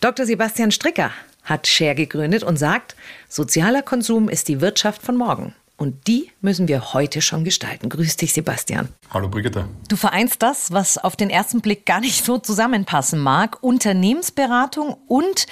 Dr. 0.01 0.25
Sebastian 0.25 0.71
Stricker 0.71 1.11
hat 1.43 1.67
Share 1.67 1.93
gegründet 1.93 2.41
und 2.41 2.57
sagt, 2.57 2.95
sozialer 3.29 3.83
Konsum 3.83 4.27
ist 4.27 4.47
die 4.47 4.59
Wirtschaft 4.59 5.03
von 5.03 5.17
morgen. 5.17 5.53
Und 5.77 6.07
die 6.07 6.31
müssen 6.39 6.69
wir 6.69 6.93
heute 6.93 7.21
schon 7.21 7.43
gestalten. 7.43 7.89
Grüß 7.89 8.15
dich, 8.15 8.31
Sebastian. 8.31 8.87
Hallo, 9.11 9.27
Brigitte. 9.27 9.65
Du 9.89 9.97
vereinst 9.97 10.41
das, 10.41 10.71
was 10.71 10.97
auf 10.97 11.17
den 11.17 11.29
ersten 11.29 11.59
Blick 11.59 11.85
gar 11.85 11.99
nicht 11.99 12.23
so 12.23 12.37
zusammenpassen 12.37 13.19
mag. 13.19 13.61
Unternehmensberatung 13.61 14.95
und 15.07 15.47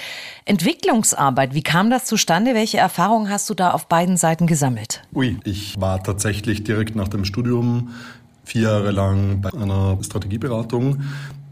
Entwicklungsarbeit. 0.46 1.52
Wie 1.52 1.62
kam 1.62 1.90
das 1.90 2.06
zustande? 2.06 2.54
Welche 2.54 2.78
Erfahrungen 2.78 3.28
hast 3.28 3.50
du 3.50 3.54
da 3.54 3.72
auf 3.72 3.86
beiden 3.86 4.16
Seiten 4.16 4.46
gesammelt? 4.46 5.02
Ui, 5.14 5.38
ich 5.44 5.78
war 5.78 6.02
tatsächlich 6.02 6.64
direkt 6.64 6.96
nach 6.96 7.08
dem 7.08 7.26
Studium 7.26 7.90
vier 8.44 8.62
Jahre 8.62 8.92
lang 8.92 9.42
bei 9.42 9.52
einer 9.52 9.98
Strategieberatung, 10.02 11.02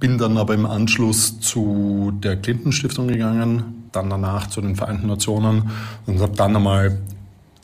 bin 0.00 0.18
dann 0.18 0.36
aber 0.38 0.54
im 0.54 0.66
Anschluss 0.66 1.40
zu 1.40 2.12
der 2.22 2.36
Clinton 2.36 2.72
Stiftung 2.72 3.08
gegangen, 3.08 3.88
dann 3.92 4.10
danach 4.10 4.48
zu 4.48 4.60
den 4.60 4.76
Vereinten 4.76 5.06
Nationen 5.06 5.70
und 6.06 6.20
habe 6.20 6.36
dann 6.36 6.56
einmal 6.56 6.98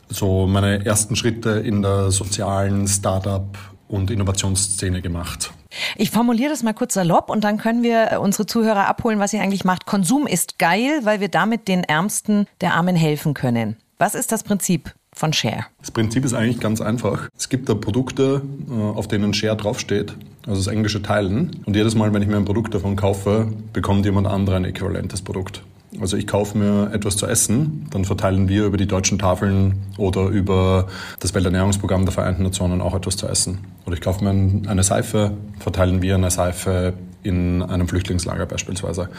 so 0.09 0.47
meine 0.47 0.85
ersten 0.85 1.15
Schritte 1.15 1.51
in 1.51 1.81
der 1.81 2.11
sozialen 2.11 2.87
Startup- 2.87 3.57
und 3.87 4.11
Innovationsszene 4.11 5.01
gemacht. 5.01 5.51
Ich 5.95 6.11
formuliere 6.11 6.49
das 6.49 6.63
mal 6.63 6.73
kurz 6.73 6.93
salopp 6.95 7.29
und 7.29 7.43
dann 7.43 7.57
können 7.57 7.83
wir 7.83 8.19
unsere 8.21 8.45
Zuhörer 8.45 8.87
abholen, 8.87 9.19
was 9.19 9.33
ihr 9.33 9.41
eigentlich 9.41 9.65
macht. 9.65 9.85
Konsum 9.85 10.27
ist 10.27 10.59
geil, 10.59 11.01
weil 11.03 11.19
wir 11.19 11.29
damit 11.29 11.67
den 11.67 11.83
Ärmsten 11.83 12.47
der 12.61 12.73
Armen 12.73 12.95
helfen 12.95 13.33
können. 13.33 13.77
Was 13.97 14.15
ist 14.15 14.31
das 14.31 14.43
Prinzip 14.43 14.93
von 15.13 15.33
Share? 15.33 15.65
Das 15.79 15.91
Prinzip 15.91 16.25
ist 16.25 16.33
eigentlich 16.33 16.59
ganz 16.59 16.81
einfach. 16.81 17.27
Es 17.37 17.49
gibt 17.49 17.67
da 17.69 17.75
Produkte, 17.75 18.41
äh, 18.69 18.73
auf 18.73 19.07
denen 19.07 19.33
Share 19.33 19.57
draufsteht, 19.57 20.15
also 20.47 20.61
das 20.61 20.67
englische 20.67 21.01
Teilen. 21.01 21.61
Und 21.65 21.75
jedes 21.75 21.95
Mal, 21.95 22.13
wenn 22.13 22.21
ich 22.21 22.27
mir 22.27 22.37
ein 22.37 22.45
Produkt 22.45 22.73
davon 22.73 22.95
kaufe, 22.95 23.51
bekommt 23.73 24.05
jemand 24.05 24.27
anderes 24.27 24.57
ein 24.57 24.65
äquivalentes 24.65 25.21
Produkt. 25.21 25.61
Also 25.99 26.17
ich 26.17 26.27
kaufe 26.27 26.57
mir 26.57 26.91
etwas 26.93 27.17
zu 27.17 27.25
essen, 27.25 27.87
dann 27.89 28.05
verteilen 28.05 28.47
wir 28.47 28.65
über 28.65 28.77
die 28.77 28.85
deutschen 28.85 29.17
Tafeln 29.17 29.73
oder 29.97 30.27
über 30.27 30.87
das 31.19 31.33
Welternährungsprogramm 31.33 32.05
der 32.05 32.13
Vereinten 32.13 32.43
Nationen 32.43 32.81
auch 32.81 32.93
etwas 32.93 33.17
zu 33.17 33.27
essen. 33.27 33.59
Oder 33.85 33.95
ich 33.95 34.01
kaufe 34.01 34.23
mir 34.23 34.69
eine 34.69 34.83
Seife, 34.83 35.31
verteilen 35.59 36.01
wir 36.01 36.15
eine 36.15 36.29
Seife 36.29 36.93
in 37.23 37.63
einem 37.63 37.87
Flüchtlingslager 37.87 38.45
beispielsweise. 38.45 39.09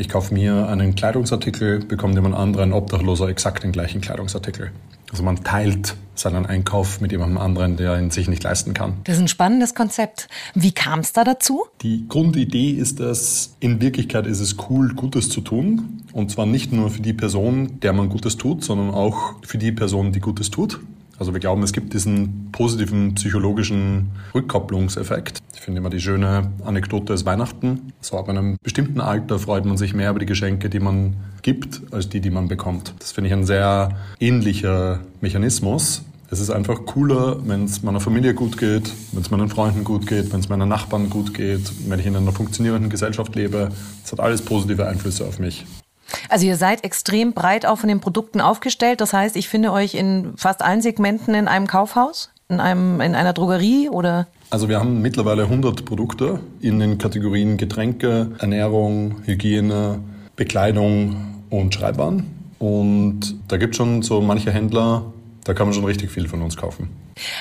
Ich 0.00 0.08
kaufe 0.08 0.32
mir 0.32 0.68
einen 0.68 0.94
Kleidungsartikel, 0.94 1.80
bekommt 1.80 2.14
jemand 2.14 2.36
anderen, 2.36 2.72
Obdachloser, 2.72 3.26
exakt 3.26 3.64
den 3.64 3.72
gleichen 3.72 4.00
Kleidungsartikel. 4.00 4.70
Also 5.10 5.24
man 5.24 5.42
teilt 5.42 5.96
seinen 6.14 6.46
Einkauf 6.46 7.00
mit 7.00 7.10
jemandem 7.10 7.38
anderen, 7.38 7.76
der 7.76 7.98
ihn 7.98 8.12
sich 8.12 8.28
nicht 8.28 8.44
leisten 8.44 8.74
kann. 8.74 8.98
Das 9.02 9.16
ist 9.16 9.22
ein 9.22 9.26
spannendes 9.26 9.74
Konzept. 9.74 10.28
Wie 10.54 10.70
kam 10.70 11.00
es 11.00 11.12
da 11.12 11.24
dazu? 11.24 11.66
Die 11.80 12.06
Grundidee 12.06 12.70
ist 12.70 13.00
es, 13.00 13.56
in 13.58 13.82
Wirklichkeit 13.82 14.28
ist 14.28 14.38
es 14.38 14.54
cool, 14.70 14.94
Gutes 14.94 15.30
zu 15.30 15.40
tun. 15.40 16.04
Und 16.12 16.30
zwar 16.30 16.46
nicht 16.46 16.72
nur 16.72 16.90
für 16.90 17.02
die 17.02 17.12
Person, 17.12 17.80
der 17.80 17.92
man 17.92 18.08
Gutes 18.08 18.36
tut, 18.36 18.62
sondern 18.62 18.92
auch 18.92 19.34
für 19.44 19.58
die 19.58 19.72
Person, 19.72 20.12
die 20.12 20.20
Gutes 20.20 20.52
tut. 20.52 20.78
Also 21.18 21.32
wir 21.32 21.40
glauben, 21.40 21.62
es 21.62 21.72
gibt 21.72 21.94
diesen 21.94 22.50
positiven 22.52 23.14
psychologischen 23.14 24.10
Rückkopplungseffekt. 24.34 25.40
Ich 25.54 25.60
finde 25.60 25.80
immer 25.80 25.90
die 25.90 26.00
schöne 26.00 26.52
Anekdote 26.64 27.12
ist 27.12 27.26
Weihnachten. 27.26 27.92
So 28.00 28.16
ab 28.16 28.28
einem 28.28 28.56
bestimmten 28.62 29.00
Alter 29.00 29.38
freut 29.38 29.64
man 29.64 29.76
sich 29.76 29.94
mehr 29.94 30.10
über 30.10 30.20
die 30.20 30.26
Geschenke, 30.26 30.70
die 30.70 30.78
man 30.78 31.16
gibt, 31.42 31.82
als 31.92 32.08
die, 32.08 32.20
die 32.20 32.30
man 32.30 32.46
bekommt. 32.46 32.94
Das 33.00 33.12
finde 33.12 33.28
ich 33.28 33.34
ein 33.34 33.44
sehr 33.44 33.96
ähnlicher 34.20 35.00
Mechanismus. 35.20 36.04
Es 36.30 36.40
ist 36.40 36.50
einfach 36.50 36.84
cooler, 36.84 37.38
wenn 37.46 37.64
es 37.64 37.82
meiner 37.82 38.00
Familie 38.00 38.34
gut 38.34 38.58
geht, 38.58 38.92
wenn 39.12 39.22
es 39.22 39.30
meinen 39.30 39.48
Freunden 39.48 39.82
gut 39.82 40.06
geht, 40.06 40.30
wenn 40.30 40.40
es 40.40 40.48
meinen 40.48 40.68
Nachbarn 40.68 41.08
gut 41.08 41.32
geht, 41.32 41.72
wenn 41.88 41.98
ich 41.98 42.06
in 42.06 42.14
einer 42.14 42.32
funktionierenden 42.32 42.90
Gesellschaft 42.90 43.34
lebe. 43.34 43.70
Das 44.02 44.12
hat 44.12 44.20
alles 44.20 44.42
positive 44.42 44.86
Einflüsse 44.86 45.26
auf 45.26 45.38
mich. 45.38 45.64
Also 46.28 46.46
ihr 46.46 46.56
seid 46.56 46.84
extrem 46.84 47.32
breit 47.32 47.66
auch 47.66 47.78
von 47.78 47.88
den 47.88 48.00
Produkten 48.00 48.40
aufgestellt. 48.40 49.00
Das 49.00 49.12
heißt, 49.12 49.36
ich 49.36 49.48
finde 49.48 49.72
euch 49.72 49.94
in 49.94 50.32
fast 50.36 50.62
allen 50.62 50.80
Segmenten 50.80 51.34
in 51.34 51.48
einem 51.48 51.66
Kaufhaus, 51.66 52.30
in, 52.48 52.60
einem, 52.60 53.00
in 53.00 53.14
einer 53.14 53.32
Drogerie 53.32 53.88
oder? 53.88 54.26
Also 54.50 54.68
wir 54.68 54.80
haben 54.80 55.02
mittlerweile 55.02 55.42
100 55.42 55.84
Produkte 55.84 56.40
in 56.60 56.78
den 56.78 56.96
Kategorien 56.96 57.58
Getränke, 57.58 58.32
Ernährung, 58.38 59.16
Hygiene, 59.26 59.98
Bekleidung 60.36 61.16
und 61.50 61.74
Schreibwaren. 61.74 62.26
Und 62.58 63.36
da 63.48 63.56
gibt 63.56 63.74
es 63.74 63.76
schon 63.76 64.02
so 64.02 64.20
manche 64.20 64.50
Händler, 64.50 65.04
da 65.48 65.54
kann 65.54 65.66
man 65.66 65.72
schon 65.72 65.86
richtig 65.86 66.10
viel 66.10 66.28
von 66.28 66.42
uns 66.42 66.58
kaufen. 66.58 66.90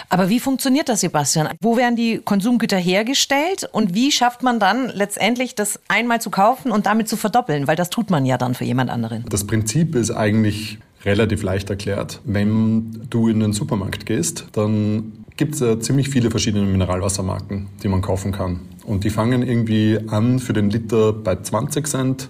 Aber 0.07 0.29
wie 0.29 0.39
funktioniert 0.39 0.87
das, 0.87 1.01
Sebastian? 1.01 1.49
Wo 1.59 1.75
werden 1.75 1.97
die 1.97 2.19
Konsumgüter 2.23 2.77
hergestellt 2.77 3.67
und 3.69 3.93
wie 3.95 4.13
schafft 4.13 4.43
man 4.43 4.61
dann 4.61 4.87
letztendlich 4.87 5.55
das 5.55 5.81
einmal 5.89 6.21
zu 6.21 6.29
kaufen 6.29 6.71
und 6.71 6.85
damit 6.85 7.09
zu 7.09 7.17
verdoppeln? 7.17 7.67
Weil 7.67 7.75
das 7.75 7.89
tut 7.89 8.09
man 8.09 8.25
ja 8.25 8.37
dann 8.37 8.55
für 8.55 8.63
jemand 8.63 8.91
anderen. 8.91 9.25
Das 9.29 9.45
Prinzip 9.45 9.93
ist 9.93 10.11
eigentlich 10.11 10.79
relativ 11.03 11.43
leicht 11.43 11.69
erklärt. 11.69 12.21
Wenn 12.23 13.05
du 13.09 13.27
in 13.27 13.41
den 13.41 13.51
Supermarkt 13.51 14.05
gehst, 14.05 14.47
dann 14.53 15.25
gibt 15.35 15.55
es 15.55 15.59
ja 15.59 15.77
ziemlich 15.77 16.07
viele 16.07 16.31
verschiedene 16.31 16.65
Mineralwassermarken, 16.65 17.67
die 17.83 17.89
man 17.89 18.01
kaufen 18.01 18.31
kann. 18.31 18.61
Und 18.85 19.03
die 19.03 19.09
fangen 19.09 19.43
irgendwie 19.43 19.99
an 20.07 20.39
für 20.39 20.53
den 20.53 20.69
Liter 20.69 21.11
bei 21.11 21.35
20 21.35 21.85
Cent 21.85 22.29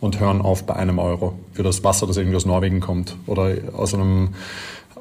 und 0.00 0.20
hören 0.20 0.40
auf 0.40 0.64
bei 0.64 0.74
einem 0.74 0.98
Euro 0.98 1.38
für 1.52 1.62
das 1.62 1.84
Wasser, 1.84 2.06
das 2.06 2.16
irgendwie 2.16 2.36
aus 2.36 2.46
Norwegen 2.46 2.80
kommt 2.80 3.16
oder 3.26 3.54
aus 3.74 3.92
einem 3.92 4.30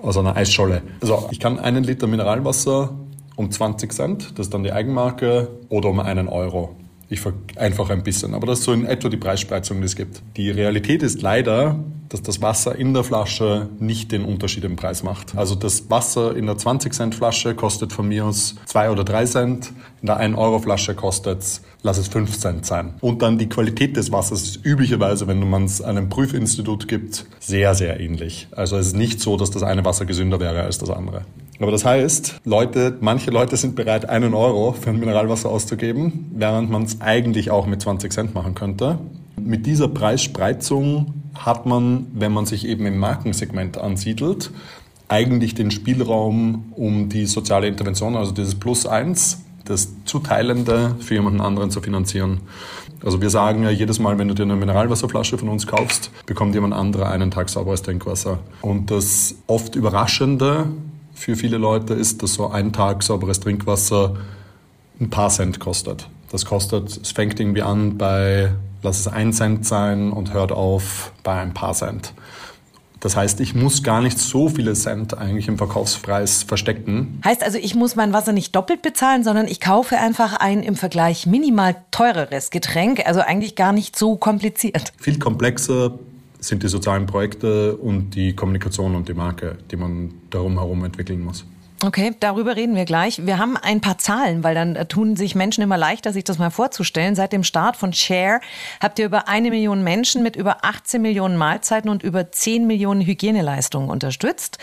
aus 0.01 0.17
einer 0.17 0.35
Eisscholle. 0.35 0.81
Also 1.01 1.27
ich 1.31 1.39
kann 1.39 1.59
einen 1.59 1.83
Liter 1.83 2.07
Mineralwasser 2.07 2.95
um 3.35 3.51
20 3.51 3.93
Cent, 3.93 4.31
das 4.37 4.47
ist 4.47 4.53
dann 4.53 4.63
die 4.63 4.71
Eigenmarke, 4.71 5.49
oder 5.69 5.89
um 5.89 5.99
einen 5.99 6.27
Euro. 6.27 6.75
Ich 7.09 7.21
vereinfache 7.21 7.93
ein 7.93 8.03
bisschen, 8.03 8.33
aber 8.33 8.47
das 8.47 8.59
ist 8.59 8.65
so 8.65 8.73
in 8.73 8.85
etwa 8.85 9.09
die 9.09 9.17
Preisspreizung, 9.17 9.79
die 9.79 9.85
es 9.85 9.95
gibt. 9.95 10.21
Die 10.35 10.49
Realität 10.49 11.03
ist 11.03 11.21
leider, 11.21 11.79
dass 12.09 12.21
das 12.21 12.41
Wasser 12.41 12.75
in 12.75 12.93
der 12.93 13.03
Flasche 13.03 13.69
nicht 13.79 14.11
den 14.11 14.23
Unterschied 14.23 14.63
im 14.63 14.75
Preis 14.75 15.03
macht. 15.03 15.35
Also 15.35 15.55
das 15.55 15.89
Wasser 15.89 16.35
in 16.35 16.45
der 16.45 16.57
20 16.57 16.93
Cent 16.93 17.15
Flasche 17.15 17.55
kostet 17.55 17.93
von 17.93 18.07
mir 18.07 18.25
aus 18.25 18.55
2 18.65 18.91
oder 18.91 19.03
3 19.03 19.25
Cent, 19.25 19.73
in 20.01 20.07
der 20.07 20.17
1 20.17 20.37
Euro 20.37 20.59
Flasche 20.59 20.95
kostet 20.95 21.41
es, 21.41 21.61
lass 21.81 21.97
es 21.97 22.07
5 22.07 22.37
Cent 22.37 22.65
sein. 22.65 22.93
Und 23.01 23.21
dann 23.21 23.37
die 23.37 23.49
Qualität 23.49 23.97
des 23.97 24.11
Wassers 24.11 24.43
ist 24.43 24.65
üblicherweise, 24.65 25.27
wenn 25.27 25.47
man 25.49 25.65
es 25.65 25.81
einem 25.81 26.09
Prüfinstitut 26.09 26.87
gibt, 26.87 27.25
sehr, 27.39 27.75
sehr 27.75 27.99
ähnlich. 27.99 28.47
Also 28.51 28.77
es 28.77 28.87
ist 28.87 28.95
nicht 28.95 29.19
so, 29.19 29.37
dass 29.37 29.51
das 29.51 29.63
eine 29.63 29.83
Wasser 29.85 30.05
gesünder 30.05 30.39
wäre 30.39 30.61
als 30.61 30.77
das 30.77 30.89
andere. 30.89 31.23
Aber 31.59 31.71
das 31.71 31.85
heißt, 31.85 32.41
Leute, 32.45 32.97
manche 33.01 33.31
Leute 33.31 33.57
sind 33.57 33.75
bereit, 33.75 34.07
einen 34.07 34.33
Euro 34.35 34.73
für 34.73 34.91
ein 34.91 34.99
Mineralwasser 34.99 35.49
auszugeben, 35.49 36.31
während 36.35 36.69
man 36.69 36.83
es 36.83 37.01
eigentlich 37.01 37.49
auch 37.49 37.65
mit 37.65 37.81
20 37.81 38.13
Cent 38.13 38.35
machen 38.35 38.53
könnte. 38.53 38.99
Mit 39.41 39.65
dieser 39.65 39.87
Preisspreizung 39.87 41.13
hat 41.45 41.65
man, 41.65 42.07
wenn 42.13 42.31
man 42.31 42.45
sich 42.45 42.67
eben 42.67 42.85
im 42.85 42.97
Markensegment 42.97 43.77
ansiedelt, 43.77 44.51
eigentlich 45.09 45.55
den 45.55 45.71
Spielraum, 45.71 46.73
um 46.75 47.09
die 47.09 47.25
soziale 47.25 47.67
Intervention, 47.67 48.15
also 48.15 48.31
dieses 48.31 48.55
Plus 48.55 48.85
eins, 48.85 49.43
das 49.65 49.89
Zuteilende 50.05 50.95
für 50.99 51.15
jemanden 51.15 51.41
anderen 51.41 51.71
zu 51.71 51.81
finanzieren. 51.81 52.41
Also 53.03 53.21
wir 53.21 53.29
sagen 53.29 53.63
ja 53.63 53.69
jedes 53.69 53.99
Mal, 53.99 54.17
wenn 54.17 54.27
du 54.27 54.33
dir 54.33 54.43
eine 54.43 54.55
Mineralwasserflasche 54.55 55.37
von 55.37 55.49
uns 55.49 55.67
kaufst, 55.67 56.11
bekommt 56.25 56.55
jemand 56.55 56.73
anderer 56.73 57.09
einen 57.09 57.31
Tag 57.31 57.49
sauberes 57.49 57.81
Trinkwasser. 57.81 58.39
Und 58.61 58.91
das 58.91 59.35
oft 59.47 59.75
Überraschende 59.75 60.67
für 61.13 61.35
viele 61.35 61.57
Leute 61.57 61.93
ist, 61.93 62.23
dass 62.23 62.35
so 62.35 62.49
ein 62.49 62.73
Tag 62.73 63.03
sauberes 63.03 63.39
Trinkwasser 63.39 64.15
ein 64.99 65.09
paar 65.09 65.29
Cent 65.29 65.59
kostet. 65.59 66.07
Das 66.31 66.45
kostet, 66.45 66.97
es 67.01 67.11
fängt 67.11 67.39
irgendwie 67.39 67.61
an 67.61 67.97
bei, 67.97 68.51
lass 68.87 69.01
es 69.01 69.07
ein 69.07 69.33
Cent 69.33 69.65
sein 69.65 70.11
und 70.13 70.33
hört 70.33 70.53
auf 70.53 71.11
bei 71.23 71.39
ein 71.41 71.53
paar 71.53 71.73
Cent. 71.73 72.13
Das 73.01 73.15
heißt, 73.15 73.41
ich 73.41 73.53
muss 73.53 73.83
gar 73.83 74.01
nicht 74.01 74.17
so 74.17 74.49
viele 74.49 74.73
Cent 74.73 75.15
eigentlich 75.15 75.47
im 75.47 75.57
Verkaufspreis 75.57 76.43
verstecken. 76.43 77.21
Heißt 77.23 77.43
also, 77.43 77.59
ich 77.59 77.75
muss 77.75 77.95
mein 77.95 78.11
Wasser 78.11 78.31
nicht 78.31 78.55
doppelt 78.55 78.81
bezahlen, 78.81 79.23
sondern 79.23 79.47
ich 79.47 79.59
kaufe 79.59 79.97
einfach 79.97 80.33
ein 80.37 80.63
im 80.63 80.75
Vergleich 80.75 81.27
minimal 81.27 81.75
teureres 81.91 82.49
Getränk. 82.49 83.05
Also 83.05 83.19
eigentlich 83.19 83.55
gar 83.55 83.73
nicht 83.73 83.95
so 83.97 84.15
kompliziert. 84.15 84.93
Viel 84.97 85.19
komplexer 85.19 85.99
sind 86.39 86.63
die 86.63 86.69
sozialen 86.69 87.05
Projekte 87.05 87.75
und 87.75 88.11
die 88.11 88.35
Kommunikation 88.35 88.95
und 88.95 89.09
die 89.09 89.13
Marke, 89.13 89.57
die 89.69 89.75
man 89.75 90.13
darum 90.29 90.57
herum 90.57 90.83
entwickeln 90.85 91.23
muss. 91.23 91.45
Okay, 91.83 92.15
darüber 92.19 92.55
reden 92.55 92.75
wir 92.75 92.85
gleich. 92.85 93.25
Wir 93.27 93.37
haben 93.37 93.55
ein 93.55 93.81
paar 93.81 93.99
Zahlen, 93.99 94.43
weil 94.43 94.55
dann 94.55 94.75
äh, 94.75 94.87
tun 94.87 95.15
sich 95.15 95.35
Menschen 95.35 95.61
immer 95.61 95.77
leichter, 95.77 96.11
sich 96.11 96.23
das 96.23 96.39
mal 96.39 96.49
vorzustellen. 96.49 97.13
Seit 97.13 97.33
dem 97.33 97.43
Start 97.43 97.77
von 97.77 97.93
Share 97.93 98.41
habt 98.81 98.97
ihr 98.97 99.05
über 99.05 99.27
eine 99.27 99.51
Million 99.51 99.83
Menschen 99.83 100.23
mit 100.23 100.35
über 100.35 100.65
18 100.65 100.99
Millionen 101.01 101.37
Mahlzeiten 101.37 101.89
und 101.89 102.01
über 102.01 102.31
10 102.31 102.65
Millionen 102.65 103.01
Hygieneleistungen 103.01 103.89
unterstützt. 103.89 104.57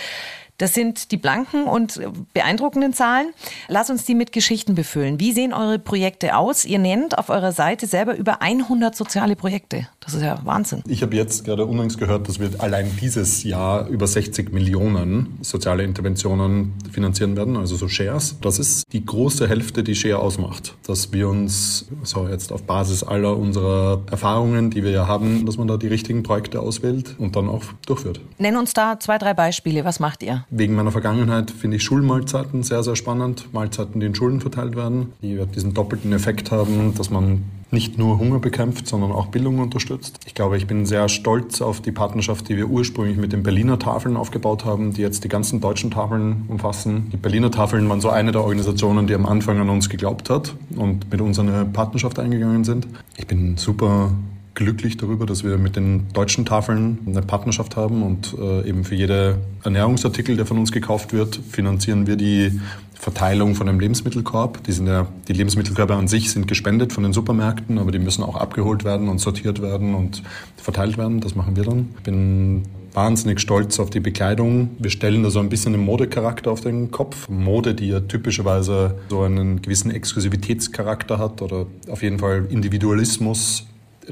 Das 0.59 0.75
sind 0.75 1.11
die 1.11 1.17
blanken 1.17 1.65
und 1.65 2.01
beeindruckenden 2.33 2.93
Zahlen. 2.93 3.33
Lass 3.67 3.91
uns 3.91 4.05
die 4.05 4.15
mit 4.15 4.33
Geschichten 4.33 4.75
befüllen. 4.75 5.19
Wie 5.19 5.33
sehen 5.33 5.53
eure 5.53 5.81
Projekte 5.81 6.37
aus? 6.37 6.65
Ihr 6.65 6.79
nennt 6.79 7.19
auf 7.19 7.29
eurer 7.29 7.53
Seite 7.53 7.87
selber 7.87 8.17
über 8.17 8.41
100 8.41 8.95
soziale 8.95 9.35
Projekte. 9.35 9.89
Das 10.05 10.15
ist 10.15 10.23
ja 10.23 10.39
Wahnsinn. 10.45 10.83
Ich 10.87 11.03
habe 11.03 11.17
jetzt 11.17 11.45
gerade 11.45 11.65
unlängst 11.65 11.99
gehört, 11.99 12.29
dass 12.29 12.39
wir 12.39 12.51
allein 12.59 12.91
dieses 13.01 13.43
Jahr 13.43 13.89
über 13.89 14.07
60 14.07 14.53
Millionen 14.53 15.39
soziale 15.41 15.83
Interventionen 15.83 16.75
finanzieren 16.93 17.37
werden, 17.37 17.57
also 17.57 17.77
so 17.77 17.89
Shares. 17.89 18.37
Das 18.41 18.59
ist 18.59 18.93
die 18.93 19.05
große 19.05 19.49
Hälfte, 19.49 19.83
die 19.83 19.95
Share 19.95 20.19
ausmacht. 20.19 20.75
Dass 20.87 21.13
wir 21.13 21.29
uns 21.29 21.87
so 22.03 22.29
jetzt 22.29 22.53
auf 22.53 22.65
Basis 22.65 23.03
aller 23.03 23.37
unserer 23.37 24.03
Erfahrungen, 24.11 24.71
die 24.71 24.85
wir 24.85 24.91
ja 24.91 25.07
haben, 25.07 25.47
dass 25.47 25.57
man 25.57 25.69
da 25.69 25.77
die 25.77 25.89
richtigen 25.89 26.23
Projekte 26.23 26.61
auswählt 26.61 27.17
und 27.19 27.37
dann 27.37 27.49
auch 27.49 27.65
durchführt. 27.87 28.21
Nenn 28.39 28.57
uns 28.57 28.75
da 28.75 29.01
zwei, 29.01 29.19
drei 29.19 29.33
Beispiele. 29.33 29.85
Was 29.85 30.01
macht 30.01 30.23
ihr? 30.23 30.45
Wegen 30.51 30.75
meiner 30.75 30.93
Vergangenheit 30.93 31.51
finde 31.51 31.79
ich 31.79 31.83
Schulmahlzeiten 31.83 32.63
sehr, 32.63 32.83
sehr 32.83 32.97
spannend. 32.97 33.53
Mahlzeiten, 33.53 34.01
die 34.01 34.07
in 34.07 34.15
Schulen 34.15 34.41
verteilt 34.41 34.77
werden, 34.77 35.13
die 35.23 35.41
diesen 35.55 35.73
doppelten 35.73 36.13
Effekt 36.13 36.51
haben, 36.51 36.95
dass 36.95 37.11
man 37.11 37.45
nicht 37.75 37.99
nur 37.99 38.19
Hunger 38.19 38.39
bekämpft, 38.39 38.87
sondern 38.87 39.13
auch 39.13 39.27
Bildung 39.27 39.59
unterstützt. 39.59 40.19
Ich 40.25 40.35
glaube, 40.35 40.57
ich 40.57 40.67
bin 40.67 40.87
sehr 40.87 41.09
stolz 41.11 41.61
auf 41.61 41.83
die 41.83 41.93
Partnerschaft, 41.93 42.49
die 42.49 42.57
wir 42.57 42.69
ursprünglich 42.69 43.19
mit 43.19 43.33
den 43.33 43.43
Berliner 43.43 43.79
Tafeln 43.79 44.17
aufgebaut 44.17 44.65
haben, 44.65 44.95
die 44.95 45.03
jetzt 45.03 45.25
die 45.25 45.29
ganzen 45.29 45.61
deutschen 45.61 45.91
Tafeln 45.91 46.47
umfassen. 46.49 47.11
Die 47.13 47.19
Berliner 47.19 47.51
Tafeln 47.51 47.87
waren 47.89 48.01
so 48.01 48.09
eine 48.09 48.33
der 48.33 48.41
Organisationen, 48.41 49.07
die 49.07 49.15
am 49.15 49.27
Anfang 49.27 49.61
an 49.61 49.69
uns 49.69 49.91
geglaubt 49.91 50.31
hat 50.31 50.55
und 50.77 51.11
mit 51.11 51.21
uns 51.21 51.39
eine 51.39 51.67
Partnerschaft 51.67 52.19
eingegangen 52.19 52.65
sind. 52.65 52.87
Ich 53.17 53.27
bin 53.27 53.57
super 53.57 54.13
glücklich 54.55 54.97
darüber, 54.97 55.27
dass 55.27 55.45
wir 55.45 55.59
mit 55.59 55.77
den 55.77 56.13
deutschen 56.13 56.45
Tafeln 56.45 56.99
eine 57.07 57.23
Partnerschaft 57.23 57.77
haben 57.77 58.03
und 58.03 58.35
äh, 58.39 58.69
eben 58.69 58.85
für 58.85 58.95
jede 58.95 59.39
Ernährungsartikel, 59.65 60.37
der 60.37 60.47
von 60.47 60.59
uns 60.59 60.73
gekauft 60.73 61.13
wird, 61.13 61.41
finanzieren 61.51 62.07
wir 62.07 62.17
die 62.17 62.61
Verteilung 63.05 63.55
von 63.55 63.69
einem 63.69 63.81
Lebensmittelkorb. 63.81 64.65
Die, 64.65 64.73
sind 64.73 64.87
ja, 64.87 65.07
die 65.29 65.35
Lebensmittelkörbe 65.35 65.95
an 65.95 66.09
sich 66.09 66.31
sind 66.31 66.49
gespendet 66.49 66.95
von 66.95 67.03
den 67.03 67.13
Supermärkten, 67.13 67.79
aber 67.79 67.93
die 67.93 67.99
müssen 67.99 68.25
auch 68.25 68.35
abgeholt 68.35 68.83
werden 68.83 69.11
und 69.11 69.19
sortiert 69.19 69.61
werden 69.61 69.95
und 69.95 70.23
verteilt 70.57 70.97
werden. 70.97 71.21
Das 71.21 71.35
machen 71.35 71.55
wir 71.55 71.65
dann. 71.65 71.91
Ich 71.99 72.03
bin 72.03 72.63
wahnsinnig 72.95 73.41
stolz 73.41 73.79
auf 73.79 73.91
die 73.91 74.01
Bekleidung. 74.01 74.71
Wir 74.79 74.89
stellen 74.89 75.23
da 75.23 75.29
so 75.29 75.39
ein 75.39 75.51
bisschen 75.51 75.75
den 75.75 75.85
Modecharakter 75.85 76.51
auf 76.51 76.63
den 76.63 76.91
Kopf. 76.93 77.29
Mode, 77.29 77.75
die 77.75 77.89
ja 77.89 78.01
typischerweise 78.01 78.95
so 79.11 79.21
einen 79.21 79.61
gewissen 79.61 79.91
Exklusivitätscharakter 79.91 81.19
hat 81.19 81.43
oder 81.43 81.67
auf 81.91 82.03
jeden 82.03 82.21
Fall 82.21 82.47
Individualismus 82.49 83.67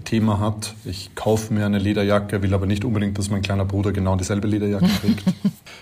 Thema 0.05 0.41
hat. 0.41 0.75
Ich 0.85 1.15
kaufe 1.15 1.53
mir 1.53 1.67
eine 1.67 1.79
Lederjacke, 1.79 2.43
will 2.43 2.55
aber 2.55 2.67
nicht 2.67 2.85
unbedingt, 2.85 3.19
dass 3.19 3.31
mein 3.31 3.43
kleiner 3.43 3.65
Bruder 3.65 3.93
genau 3.93 4.17
dieselbe 4.17 4.49
Lederjacke 4.49 4.89
trägt. 5.01 5.25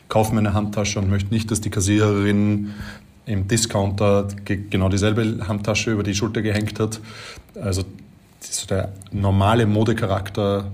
kaufe 0.09 0.33
mir 0.35 0.40
eine 0.40 0.55
Handtasche 0.55 0.99
und 0.99 1.11
möchte 1.11 1.33
nicht, 1.33 1.51
dass 1.51 1.61
die 1.61 1.70
Kassiererin 1.70 2.70
im 3.27 3.46
Discounter 3.46 4.29
genau 4.44 4.88
dieselbe 4.88 5.46
Handtasche 5.46 5.92
über 5.92 6.03
die 6.03 6.14
Schulter 6.14 6.42
gehängt 6.42 6.81
hat. 6.81 7.01
Also 7.61 7.85
so 8.40 8.66
der 8.66 8.92
normale 9.12 9.66
Modecharakter 9.66 10.70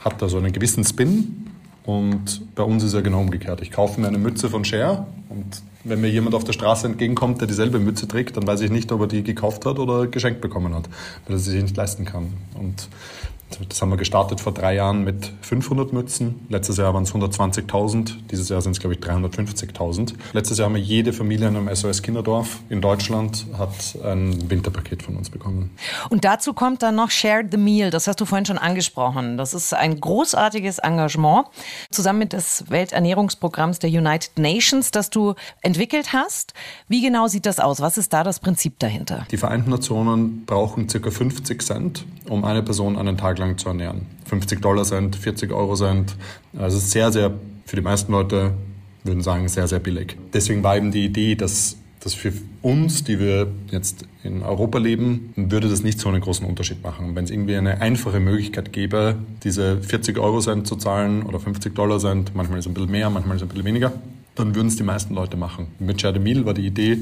hat 0.00 0.20
da 0.20 0.28
so 0.28 0.38
einen 0.38 0.52
gewissen 0.52 0.84
Spin 0.84 1.49
und 1.90 2.54
bei 2.54 2.62
uns 2.62 2.84
ist 2.84 2.94
er 2.94 3.02
genau 3.02 3.20
umgekehrt. 3.20 3.60
Ich 3.62 3.70
kaufe 3.70 4.00
mir 4.00 4.08
eine 4.08 4.18
Mütze 4.18 4.48
von 4.48 4.64
Cher 4.64 5.06
und 5.28 5.62
wenn 5.82 6.00
mir 6.00 6.08
jemand 6.08 6.34
auf 6.34 6.44
der 6.44 6.52
Straße 6.52 6.86
entgegenkommt, 6.86 7.40
der 7.40 7.48
dieselbe 7.48 7.78
Mütze 7.78 8.06
trägt, 8.06 8.36
dann 8.36 8.46
weiß 8.46 8.60
ich 8.60 8.70
nicht, 8.70 8.92
ob 8.92 9.00
er 9.00 9.06
die 9.06 9.22
gekauft 9.22 9.66
hat 9.66 9.78
oder 9.78 10.06
geschenkt 10.06 10.40
bekommen 10.40 10.74
hat, 10.74 10.88
weil 11.26 11.36
er 11.36 11.38
sie 11.38 11.50
sich 11.50 11.62
nicht 11.62 11.76
leisten 11.76 12.04
kann. 12.04 12.34
Und 12.54 12.88
das 13.68 13.82
haben 13.82 13.90
wir 13.90 13.96
gestartet 13.96 14.40
vor 14.40 14.52
drei 14.52 14.74
Jahren 14.74 15.04
mit 15.04 15.32
500 15.42 15.92
Mützen. 15.92 16.46
Letztes 16.48 16.76
Jahr 16.76 16.94
waren 16.94 17.02
es 17.02 17.12
120.000. 17.12 18.12
Dieses 18.30 18.48
Jahr 18.48 18.60
sind 18.62 18.72
es, 18.72 18.80
glaube 18.80 18.94
ich, 18.94 19.00
350.000. 19.00 20.14
Letztes 20.32 20.58
Jahr 20.58 20.66
haben 20.66 20.74
wir 20.74 20.82
jede 20.82 21.12
Familie 21.12 21.48
in 21.48 21.56
einem 21.56 21.74
SOS 21.74 22.02
Kinderdorf 22.02 22.60
in 22.68 22.80
Deutschland 22.80 23.46
hat 23.58 23.98
ein 24.04 24.50
Winterpaket 24.50 25.02
von 25.02 25.16
uns 25.16 25.30
bekommen. 25.30 25.70
Und 26.10 26.24
dazu 26.24 26.52
kommt 26.52 26.82
dann 26.82 26.94
noch 26.94 27.10
Share 27.10 27.42
the 27.50 27.56
Meal. 27.56 27.90
Das 27.90 28.06
hast 28.06 28.20
du 28.20 28.24
vorhin 28.24 28.46
schon 28.46 28.58
angesprochen. 28.58 29.36
Das 29.36 29.54
ist 29.54 29.74
ein 29.74 30.00
großartiges 30.00 30.78
Engagement 30.78 31.46
zusammen 31.90 32.20
mit 32.20 32.32
des 32.32 32.64
Welternährungsprogramms 32.68 33.78
der 33.78 33.90
United 33.90 34.38
Nations, 34.38 34.90
das 34.90 35.10
du 35.10 35.34
entwickelt 35.62 36.12
hast. 36.12 36.54
Wie 36.88 37.02
genau 37.02 37.26
sieht 37.26 37.46
das 37.46 37.58
aus? 37.58 37.80
Was 37.80 37.98
ist 37.98 38.12
da 38.12 38.22
das 38.22 38.38
Prinzip 38.38 38.78
dahinter? 38.78 39.26
Die 39.30 39.36
Vereinten 39.36 39.70
Nationen 39.70 40.44
brauchen 40.44 40.88
circa 40.88 41.10
50 41.10 41.62
Cent, 41.62 42.04
um 42.28 42.44
eine 42.44 42.62
Person 42.62 42.96
einen 42.96 43.16
Tag 43.16 43.39
lang 43.40 43.58
zu 43.58 43.68
ernähren. 43.68 44.06
50 44.26 44.60
Dollar 44.60 44.84
sind, 44.84 45.16
40 45.16 45.52
Euro 45.52 45.74
sind. 45.74 46.16
Also 46.56 46.78
sehr, 46.78 47.10
sehr, 47.10 47.32
für 47.66 47.76
die 47.76 47.82
meisten 47.82 48.12
Leute 48.12 48.52
würden 49.02 49.22
sagen, 49.22 49.48
sehr, 49.48 49.66
sehr 49.66 49.80
billig. 49.80 50.16
Deswegen 50.32 50.62
war 50.62 50.76
eben 50.76 50.92
die 50.92 51.04
Idee, 51.04 51.34
dass 51.34 51.76
dass 52.00 52.14
für 52.14 52.32
uns, 52.62 53.04
die 53.04 53.20
wir 53.20 53.48
jetzt 53.70 54.06
in 54.24 54.42
Europa 54.42 54.78
leben, 54.78 55.32
würde 55.36 55.68
das 55.68 55.82
nicht 55.82 56.00
so 56.00 56.08
einen 56.08 56.22
großen 56.22 56.46
Unterschied 56.46 56.82
machen. 56.82 57.14
Wenn 57.14 57.24
es 57.24 57.30
irgendwie 57.30 57.56
eine 57.56 57.80
einfache 57.82 58.20
Möglichkeit 58.20 58.72
gäbe, 58.72 59.16
diese 59.44 59.80
40 59.82 60.18
Euro 60.18 60.40
Cent 60.40 60.66
zu 60.66 60.76
zahlen 60.76 61.22
oder 61.22 61.38
50 61.38 61.74
Dollar 61.74 61.98
Cent, 61.98 62.34
manchmal 62.34 62.58
ist 62.58 62.64
es 62.64 62.70
ein 62.70 62.74
bisschen 62.74 62.90
mehr, 62.90 63.10
manchmal 63.10 63.36
ist 63.36 63.42
es 63.42 63.46
ein 63.46 63.50
bisschen 63.50 63.66
weniger, 63.66 63.92
dann 64.34 64.54
würden 64.54 64.68
es 64.68 64.76
die 64.76 64.82
meisten 64.82 65.14
Leute 65.14 65.36
machen. 65.36 65.68
Mit 65.78 66.00
Share 66.00 66.14
the 66.14 66.20
Meal 66.20 66.44
war 66.46 66.54
die 66.54 66.66
Idee, 66.66 66.96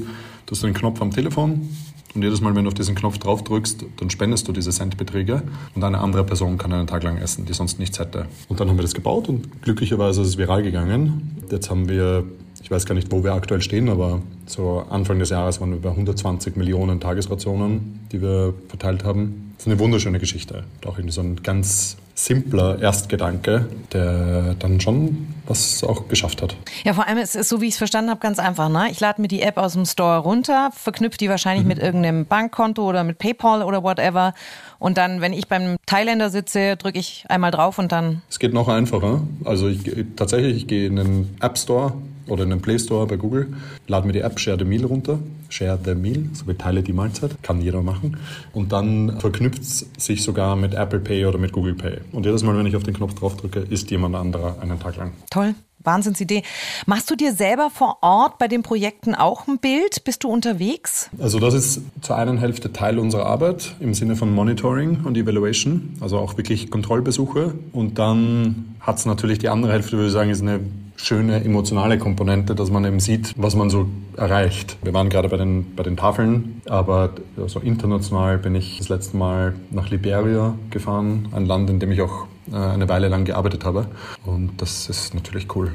du 0.45 0.51
hast 0.51 0.63
einen 0.63 0.73
Knopf 0.73 1.01
am 1.01 1.11
Telefon, 1.11 1.69
und 2.15 2.23
jedes 2.23 2.41
Mal, 2.41 2.55
wenn 2.55 2.63
du 2.63 2.69
auf 2.69 2.73
diesen 2.73 2.95
Knopf 2.95 3.19
drauf 3.19 3.43
drückst, 3.43 3.85
dann 3.97 4.09
spendest 4.09 4.47
du 4.47 4.51
diese 4.51 4.71
Centbeträge 4.71 5.43
und 5.75 5.83
eine 5.83 5.99
andere 5.99 6.23
Person 6.23 6.57
kann 6.57 6.73
einen 6.73 6.87
Tag 6.87 7.03
lang 7.03 7.17
essen, 7.17 7.45
die 7.45 7.53
sonst 7.53 7.79
nichts 7.79 7.99
hätte. 7.99 8.25
Und 8.47 8.59
dann 8.59 8.67
haben 8.67 8.77
wir 8.77 8.81
das 8.81 8.95
gebaut 8.95 9.29
und 9.29 9.61
glücklicherweise 9.61 10.21
ist 10.21 10.29
es 10.29 10.37
viral 10.37 10.63
gegangen. 10.63 11.37
Jetzt 11.51 11.69
haben 11.69 11.87
wir, 11.87 12.23
ich 12.63 12.71
weiß 12.71 12.85
gar 12.85 12.95
nicht, 12.95 13.11
wo 13.11 13.23
wir 13.23 13.33
aktuell 13.33 13.61
stehen, 13.61 13.89
aber 13.89 14.21
so 14.47 14.85
Anfang 14.89 15.19
des 15.19 15.29
Jahres 15.29 15.61
waren 15.61 15.71
wir 15.71 15.79
bei 15.79 15.89
120 15.89 16.55
Millionen 16.55 16.99
Tagesrationen, 16.99 17.99
die 18.11 18.21
wir 18.21 18.55
verteilt 18.69 19.03
haben. 19.03 19.53
Das 19.57 19.67
ist 19.67 19.71
eine 19.71 19.79
wunderschöne 19.79 20.19
Geschichte. 20.19 20.63
auch 20.85 20.97
irgendwie 20.97 21.13
so 21.13 21.21
ein 21.21 21.43
ganz 21.43 21.97
simpler 22.25 22.81
Erstgedanke, 22.81 23.67
der 23.93 24.55
dann 24.59 24.81
schon 24.81 25.27
was 25.47 25.83
auch 25.83 26.07
geschafft 26.07 26.41
hat. 26.41 26.55
Ja, 26.83 26.93
vor 26.93 27.07
allem 27.07 27.17
ist 27.17 27.35
es 27.35 27.49
so, 27.49 27.59
wie 27.61 27.65
ich 27.65 27.71
es 27.71 27.77
verstanden 27.77 28.11
habe, 28.11 28.19
ganz 28.19 28.39
einfach. 28.39 28.69
Ne? 28.69 28.87
Ich 28.91 28.99
lade 28.99 29.21
mir 29.21 29.27
die 29.27 29.41
App 29.41 29.57
aus 29.57 29.73
dem 29.73 29.85
Store 29.85 30.19
runter, 30.19 30.69
verknüpfe 30.75 31.17
die 31.17 31.29
wahrscheinlich 31.29 31.63
mhm. 31.63 31.69
mit 31.69 31.79
irgendeinem 31.79 32.25
Bankkonto 32.25 32.87
oder 32.87 33.03
mit 33.03 33.17
PayPal 33.17 33.63
oder 33.63 33.83
whatever. 33.83 34.33
Und 34.77 34.97
dann, 34.97 35.21
wenn 35.21 35.33
ich 35.33 35.47
beim 35.47 35.77
Thailänder 35.85 36.29
sitze, 36.29 36.75
drücke 36.75 36.99
ich 36.99 37.25
einmal 37.29 37.51
drauf 37.51 37.79
und 37.79 37.91
dann. 37.91 38.21
Es 38.29 38.39
geht 38.39 38.53
noch 38.53 38.67
einfacher. 38.67 39.21
Also 39.45 39.67
ich, 39.67 39.79
tatsächlich, 40.15 40.57
ich 40.57 40.67
gehe 40.67 40.87
in 40.87 40.97
den 40.97 41.37
App 41.41 41.57
Store 41.57 41.93
oder 42.29 42.43
in 42.43 42.49
den 42.49 42.61
Play 42.61 42.79
Store 42.79 43.07
bei 43.07 43.17
Google, 43.17 43.47
lade 43.87 44.07
mir 44.07 44.13
die 44.13 44.21
App 44.21 44.39
Share 44.39 44.57
the 44.57 44.65
Meal 44.65 44.85
runter. 44.85 45.19
Share 45.49 45.79
the 45.83 45.95
Meal, 45.95 46.25
so 46.33 46.47
wie 46.47 46.53
Teile 46.53 46.83
die 46.83 46.93
Mahlzeit, 46.93 47.41
kann 47.41 47.61
jeder 47.61 47.81
machen. 47.81 48.17
Und 48.53 48.71
dann 48.71 49.19
verknüpft 49.19 49.61
es 49.61 49.89
sich 49.97 50.23
sogar 50.23 50.55
mit 50.55 50.73
Apple 50.73 50.99
Pay 50.99 51.25
oder 51.25 51.37
mit 51.37 51.51
Google 51.51 51.75
Pay. 51.75 51.97
Und 52.11 52.25
jedes 52.25 52.43
Mal, 52.43 52.57
wenn 52.57 52.65
ich 52.65 52.75
auf 52.75 52.83
den 52.83 52.93
Knopf 52.93 53.15
drauf 53.15 53.35
drücke, 53.37 53.59
ist 53.59 53.89
jemand 53.91 54.15
anderer 54.15 54.57
einen 54.61 54.79
Tag 54.79 54.97
lang. 54.97 55.13
Toll. 55.29 55.55
Wahnsinnsidee. 55.81 56.43
Machst 56.85 57.09
du 57.09 57.15
dir 57.15 57.33
selber 57.33 57.69
vor 57.69 57.99
Ort 58.01 58.37
bei 58.37 58.47
den 58.47 58.63
Projekten 58.63 59.15
auch 59.15 59.47
ein 59.47 59.59
Bild? 59.59 60.03
Bist 60.03 60.23
du 60.23 60.29
unterwegs? 60.29 61.09
Also 61.19 61.39
das 61.39 61.53
ist 61.53 61.81
zur 62.01 62.17
einen 62.17 62.37
Hälfte 62.37 62.73
Teil 62.73 62.99
unserer 62.99 63.25
Arbeit 63.25 63.75
im 63.79 63.93
Sinne 63.93 64.15
von 64.15 64.33
Monitoring 64.33 65.05
und 65.05 65.17
Evaluation, 65.17 65.93
also 66.01 66.17
auch 66.17 66.37
wirklich 66.37 66.69
Kontrollbesuche. 66.69 67.53
Und 67.71 67.97
dann 67.97 68.75
hat 68.81 68.97
es 68.97 69.05
natürlich 69.05 69.39
die 69.39 69.49
andere 69.49 69.71
Hälfte, 69.71 69.93
würde 69.93 70.07
ich 70.07 70.13
sagen, 70.13 70.29
ist 70.29 70.41
eine 70.41 70.59
schöne 71.01 71.43
emotionale 71.43 71.97
Komponente, 71.97 72.55
dass 72.55 72.69
man 72.69 72.85
eben 72.85 72.99
sieht, 72.99 73.33
was 73.37 73.55
man 73.55 73.69
so 73.69 73.87
erreicht. 74.17 74.77
Wir 74.83 74.93
waren 74.93 75.09
gerade 75.09 75.29
bei 75.29 75.37
den, 75.37 75.75
bei 75.75 75.83
den 75.83 75.97
Tafeln, 75.97 76.61
aber 76.67 77.11
so 77.47 77.59
international 77.59 78.37
bin 78.37 78.55
ich 78.55 78.77
das 78.77 78.89
letzte 78.89 79.17
Mal 79.17 79.53
nach 79.71 79.89
Liberia 79.89 80.55
gefahren, 80.69 81.29
ein 81.31 81.45
Land, 81.45 81.69
in 81.69 81.79
dem 81.79 81.91
ich 81.91 82.01
auch 82.01 82.27
äh, 82.51 82.55
eine 82.55 82.89
Weile 82.89 83.07
lang 83.07 83.25
gearbeitet 83.25 83.63
habe. 83.63 83.87
Und 84.25 84.61
das 84.61 84.89
ist 84.89 85.13
natürlich 85.13 85.55
cool. 85.55 85.71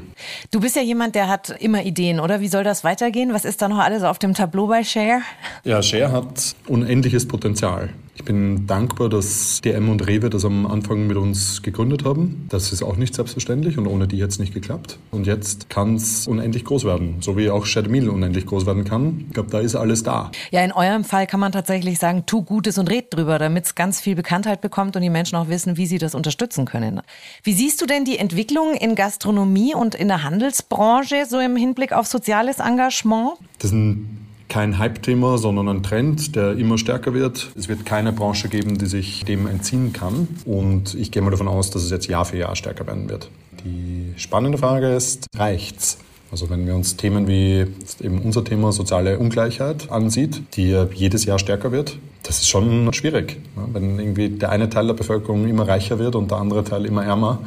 Du 0.51 0.59
bist 0.59 0.75
ja 0.75 0.81
jemand, 0.81 1.15
der 1.15 1.27
hat 1.27 1.49
immer 1.59 1.83
Ideen, 1.83 2.19
oder? 2.19 2.39
Wie 2.41 2.47
soll 2.47 2.63
das 2.63 2.83
weitergehen? 2.83 3.33
Was 3.33 3.45
ist 3.45 3.61
da 3.61 3.67
noch 3.67 3.79
alles 3.79 4.03
auf 4.03 4.19
dem 4.19 4.33
Tableau 4.33 4.67
bei 4.67 4.83
Share? 4.83 5.21
Ja, 5.63 5.81
Share 5.81 6.11
hat 6.11 6.55
unendliches 6.67 7.27
Potenzial. 7.27 7.89
Ich 8.17 8.23
bin 8.23 8.65
dankbar, 8.65 9.09
dass 9.09 9.59
DM 9.59 9.89
und 9.89 10.07
Rewe 10.07 10.29
das 10.29 10.45
am 10.45 10.65
Anfang 10.65 11.05
mit 11.05 11.17
uns 11.17 11.61
gegründet 11.61 12.05
haben. 12.05 12.45
Das 12.49 12.71
ist 12.71 12.81
auch 12.81 12.95
nicht 12.95 13.13
selbstverständlich 13.13 13.77
und 13.77 13.87
ohne 13.87 14.07
die 14.07 14.17
hätte 14.17 14.29
es 14.29 14.39
nicht 14.39 14.53
geklappt. 14.53 14.97
Und 15.11 15.27
jetzt 15.27 15.69
kann 15.69 15.95
es 15.95 16.25
unendlich 16.25 16.63
groß 16.63 16.85
werden, 16.85 17.17
so 17.19 17.35
wie 17.35 17.49
auch 17.49 17.65
Shademil 17.65 18.09
unendlich 18.09 18.45
groß 18.45 18.65
werden 18.65 18.85
kann. 18.85 19.25
Ich 19.27 19.33
glaube, 19.33 19.49
da 19.51 19.59
ist 19.59 19.75
alles 19.75 20.03
da. 20.03 20.31
Ja, 20.51 20.63
in 20.63 20.71
eurem 20.71 21.03
Fall 21.03 21.27
kann 21.27 21.41
man 21.41 21.51
tatsächlich 21.51 21.99
sagen, 21.99 22.23
tu 22.25 22.41
Gutes 22.41 22.77
und 22.77 22.89
red 22.89 23.13
drüber, 23.13 23.37
damit 23.37 23.65
es 23.65 23.75
ganz 23.75 23.99
viel 23.99 24.15
Bekanntheit 24.15 24.61
bekommt 24.61 24.95
und 24.95 25.01
die 25.01 25.09
Menschen 25.09 25.35
auch 25.35 25.49
wissen, 25.49 25.75
wie 25.75 25.85
sie 25.85 25.97
das 25.97 26.15
unterstützen 26.15 26.63
können. 26.63 27.01
Wie 27.43 27.53
siehst 27.53 27.81
du 27.81 27.85
denn 27.85 28.05
die 28.05 28.17
Entwicklung 28.17 28.75
in 28.75 28.95
Gastronomie 28.95 29.75
und 29.75 29.93
in 29.93 30.07
der 30.07 30.23
Handelsbranche 30.23 31.25
so 31.27 31.37
im 31.39 31.57
Hinblick 31.57 31.91
auf 31.91 32.07
soziales 32.07 32.59
Engagement? 32.59 33.33
Das 33.59 33.71
ist 33.71 33.73
ein 33.73 34.24
kein 34.49 34.77
Hype-Thema, 34.77 35.37
sondern 35.37 35.67
ein 35.69 35.83
Trend, 35.83 36.35
der 36.35 36.53
immer 36.53 36.77
stärker 36.77 37.13
wird. 37.13 37.51
Es 37.57 37.67
wird 37.67 37.85
keine 37.85 38.11
Branche 38.11 38.47
geben, 38.49 38.77
die 38.77 38.85
sich 38.85 39.25
dem 39.25 39.47
entziehen 39.47 39.93
kann. 39.93 40.27
Und 40.45 40.93
ich 40.95 41.11
gehe 41.11 41.21
mal 41.21 41.31
davon 41.31 41.47
aus, 41.47 41.71
dass 41.71 41.83
es 41.83 41.91
jetzt 41.91 42.07
Jahr 42.07 42.25
für 42.25 42.37
Jahr 42.37 42.55
stärker 42.55 42.85
werden 42.87 43.09
wird. 43.09 43.29
Die 43.65 44.13
spannende 44.17 44.57
Frage 44.57 44.89
ist, 44.89 45.27
reicht's? 45.35 45.97
Also 46.31 46.49
wenn 46.49 46.65
wir 46.65 46.75
uns 46.75 46.97
Themen 46.97 47.27
wie 47.27 47.65
eben 48.01 48.21
unser 48.21 48.43
Thema 48.43 48.71
soziale 48.71 49.19
Ungleichheit 49.19 49.91
ansieht, 49.91 50.41
die 50.57 50.75
jedes 50.93 51.25
Jahr 51.25 51.39
stärker 51.39 51.71
wird, 51.71 51.97
das 52.23 52.39
ist 52.39 52.49
schon 52.49 52.91
schwierig. 52.93 53.37
Wenn 53.55 53.99
irgendwie 53.99 54.29
der 54.29 54.49
eine 54.49 54.69
Teil 54.69 54.87
der 54.87 54.95
Bevölkerung 54.95 55.47
immer 55.47 55.67
reicher 55.67 55.99
wird 55.99 56.15
und 56.15 56.31
der 56.31 56.39
andere 56.39 56.63
Teil 56.63 56.85
immer 56.85 57.05
ärmer, 57.05 57.39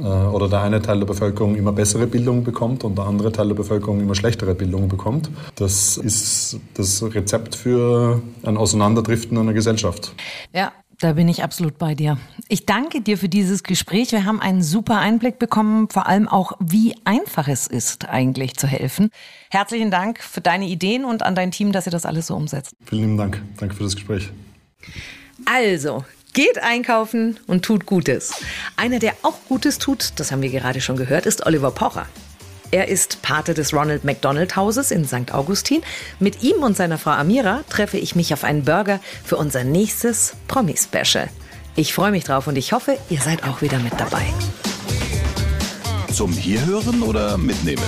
oder 0.00 0.48
der 0.48 0.62
eine 0.62 0.82
Teil 0.82 0.98
der 0.98 1.06
Bevölkerung 1.06 1.56
immer 1.56 1.72
bessere 1.72 2.06
Bildung 2.06 2.44
bekommt 2.44 2.84
und 2.84 2.96
der 2.96 3.06
andere 3.06 3.32
Teil 3.32 3.48
der 3.48 3.54
Bevölkerung 3.54 4.00
immer 4.00 4.14
schlechtere 4.14 4.54
Bildung 4.54 4.88
bekommt. 4.88 5.30
Das 5.56 5.96
ist 5.96 6.58
das 6.74 7.02
Rezept 7.02 7.54
für 7.54 8.22
ein 8.42 8.56
Auseinanderdriften 8.56 9.36
einer 9.38 9.52
Gesellschaft. 9.52 10.14
Ja, 10.52 10.72
da 11.00 11.14
bin 11.14 11.28
ich 11.28 11.42
absolut 11.42 11.78
bei 11.78 11.94
dir. 11.94 12.18
Ich 12.48 12.66
danke 12.66 13.00
dir 13.00 13.16
für 13.16 13.30
dieses 13.30 13.62
Gespräch. 13.62 14.12
Wir 14.12 14.26
haben 14.26 14.38
einen 14.38 14.62
super 14.62 14.98
Einblick 14.98 15.38
bekommen, 15.38 15.88
vor 15.88 16.06
allem 16.06 16.28
auch, 16.28 16.52
wie 16.60 16.94
einfach 17.04 17.48
es 17.48 17.66
ist, 17.66 18.06
eigentlich 18.06 18.56
zu 18.56 18.66
helfen. 18.66 19.08
Herzlichen 19.50 19.90
Dank 19.90 20.22
für 20.22 20.42
deine 20.42 20.66
Ideen 20.66 21.06
und 21.06 21.22
an 21.22 21.34
dein 21.34 21.52
Team, 21.52 21.72
dass 21.72 21.86
ihr 21.86 21.92
das 21.92 22.04
alles 22.04 22.26
so 22.26 22.36
umsetzt. 22.36 22.74
Vielen 22.84 23.02
lieben 23.02 23.16
Dank. 23.16 23.42
Danke 23.56 23.74
für 23.74 23.84
das 23.84 23.94
Gespräch. 23.94 24.30
Also, 25.46 26.04
Geht 26.32 26.62
einkaufen 26.62 27.40
und 27.48 27.64
tut 27.64 27.86
Gutes. 27.86 28.32
Einer, 28.76 29.00
der 29.00 29.14
auch 29.22 29.38
Gutes 29.48 29.78
tut, 29.78 30.12
das 30.16 30.30
haben 30.30 30.42
wir 30.42 30.50
gerade 30.50 30.80
schon 30.80 30.96
gehört, 30.96 31.26
ist 31.26 31.44
Oliver 31.44 31.72
Pocher. 31.72 32.06
Er 32.70 32.86
ist 32.86 33.20
Pate 33.20 33.52
des 33.52 33.74
Ronald 33.74 34.04
McDonald 34.04 34.54
Hauses 34.54 34.92
in 34.92 35.04
St. 35.04 35.34
Augustin. 35.34 35.82
Mit 36.20 36.44
ihm 36.44 36.62
und 36.62 36.76
seiner 36.76 36.98
Frau 36.98 37.10
Amira 37.10 37.64
treffe 37.68 37.98
ich 37.98 38.14
mich 38.14 38.32
auf 38.32 38.44
einen 38.44 38.64
Burger 38.64 39.00
für 39.24 39.36
unser 39.36 39.64
nächstes 39.64 40.34
Promi-Special. 40.46 41.28
Ich 41.74 41.92
freue 41.92 42.12
mich 42.12 42.22
drauf 42.22 42.46
und 42.46 42.56
ich 42.56 42.72
hoffe, 42.72 42.96
ihr 43.08 43.20
seid 43.20 43.42
auch 43.42 43.60
wieder 43.60 43.80
mit 43.80 43.94
dabei. 43.98 44.22
Zum 46.12 46.32
Hierhören 46.32 47.02
oder 47.02 47.38
Mitnehmen? 47.38 47.82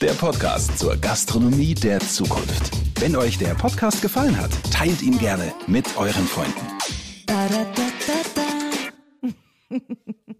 Der 0.00 0.12
Podcast 0.12 0.78
zur 0.78 0.96
Gastronomie 0.96 1.74
der 1.74 1.98
Zukunft. 1.98 2.70
Wenn 3.00 3.16
euch 3.16 3.36
der 3.38 3.54
Podcast 3.54 4.00
gefallen 4.00 4.38
hat, 4.38 4.50
teilt 4.72 5.02
ihn 5.02 5.18
gerne 5.18 5.52
mit 5.66 5.96
euren 5.96 6.26
Freunden. 6.26 6.60
Da 7.30 7.48
da 7.48 7.64
da 7.76 7.86
da 8.06 8.18
da. 8.36 10.30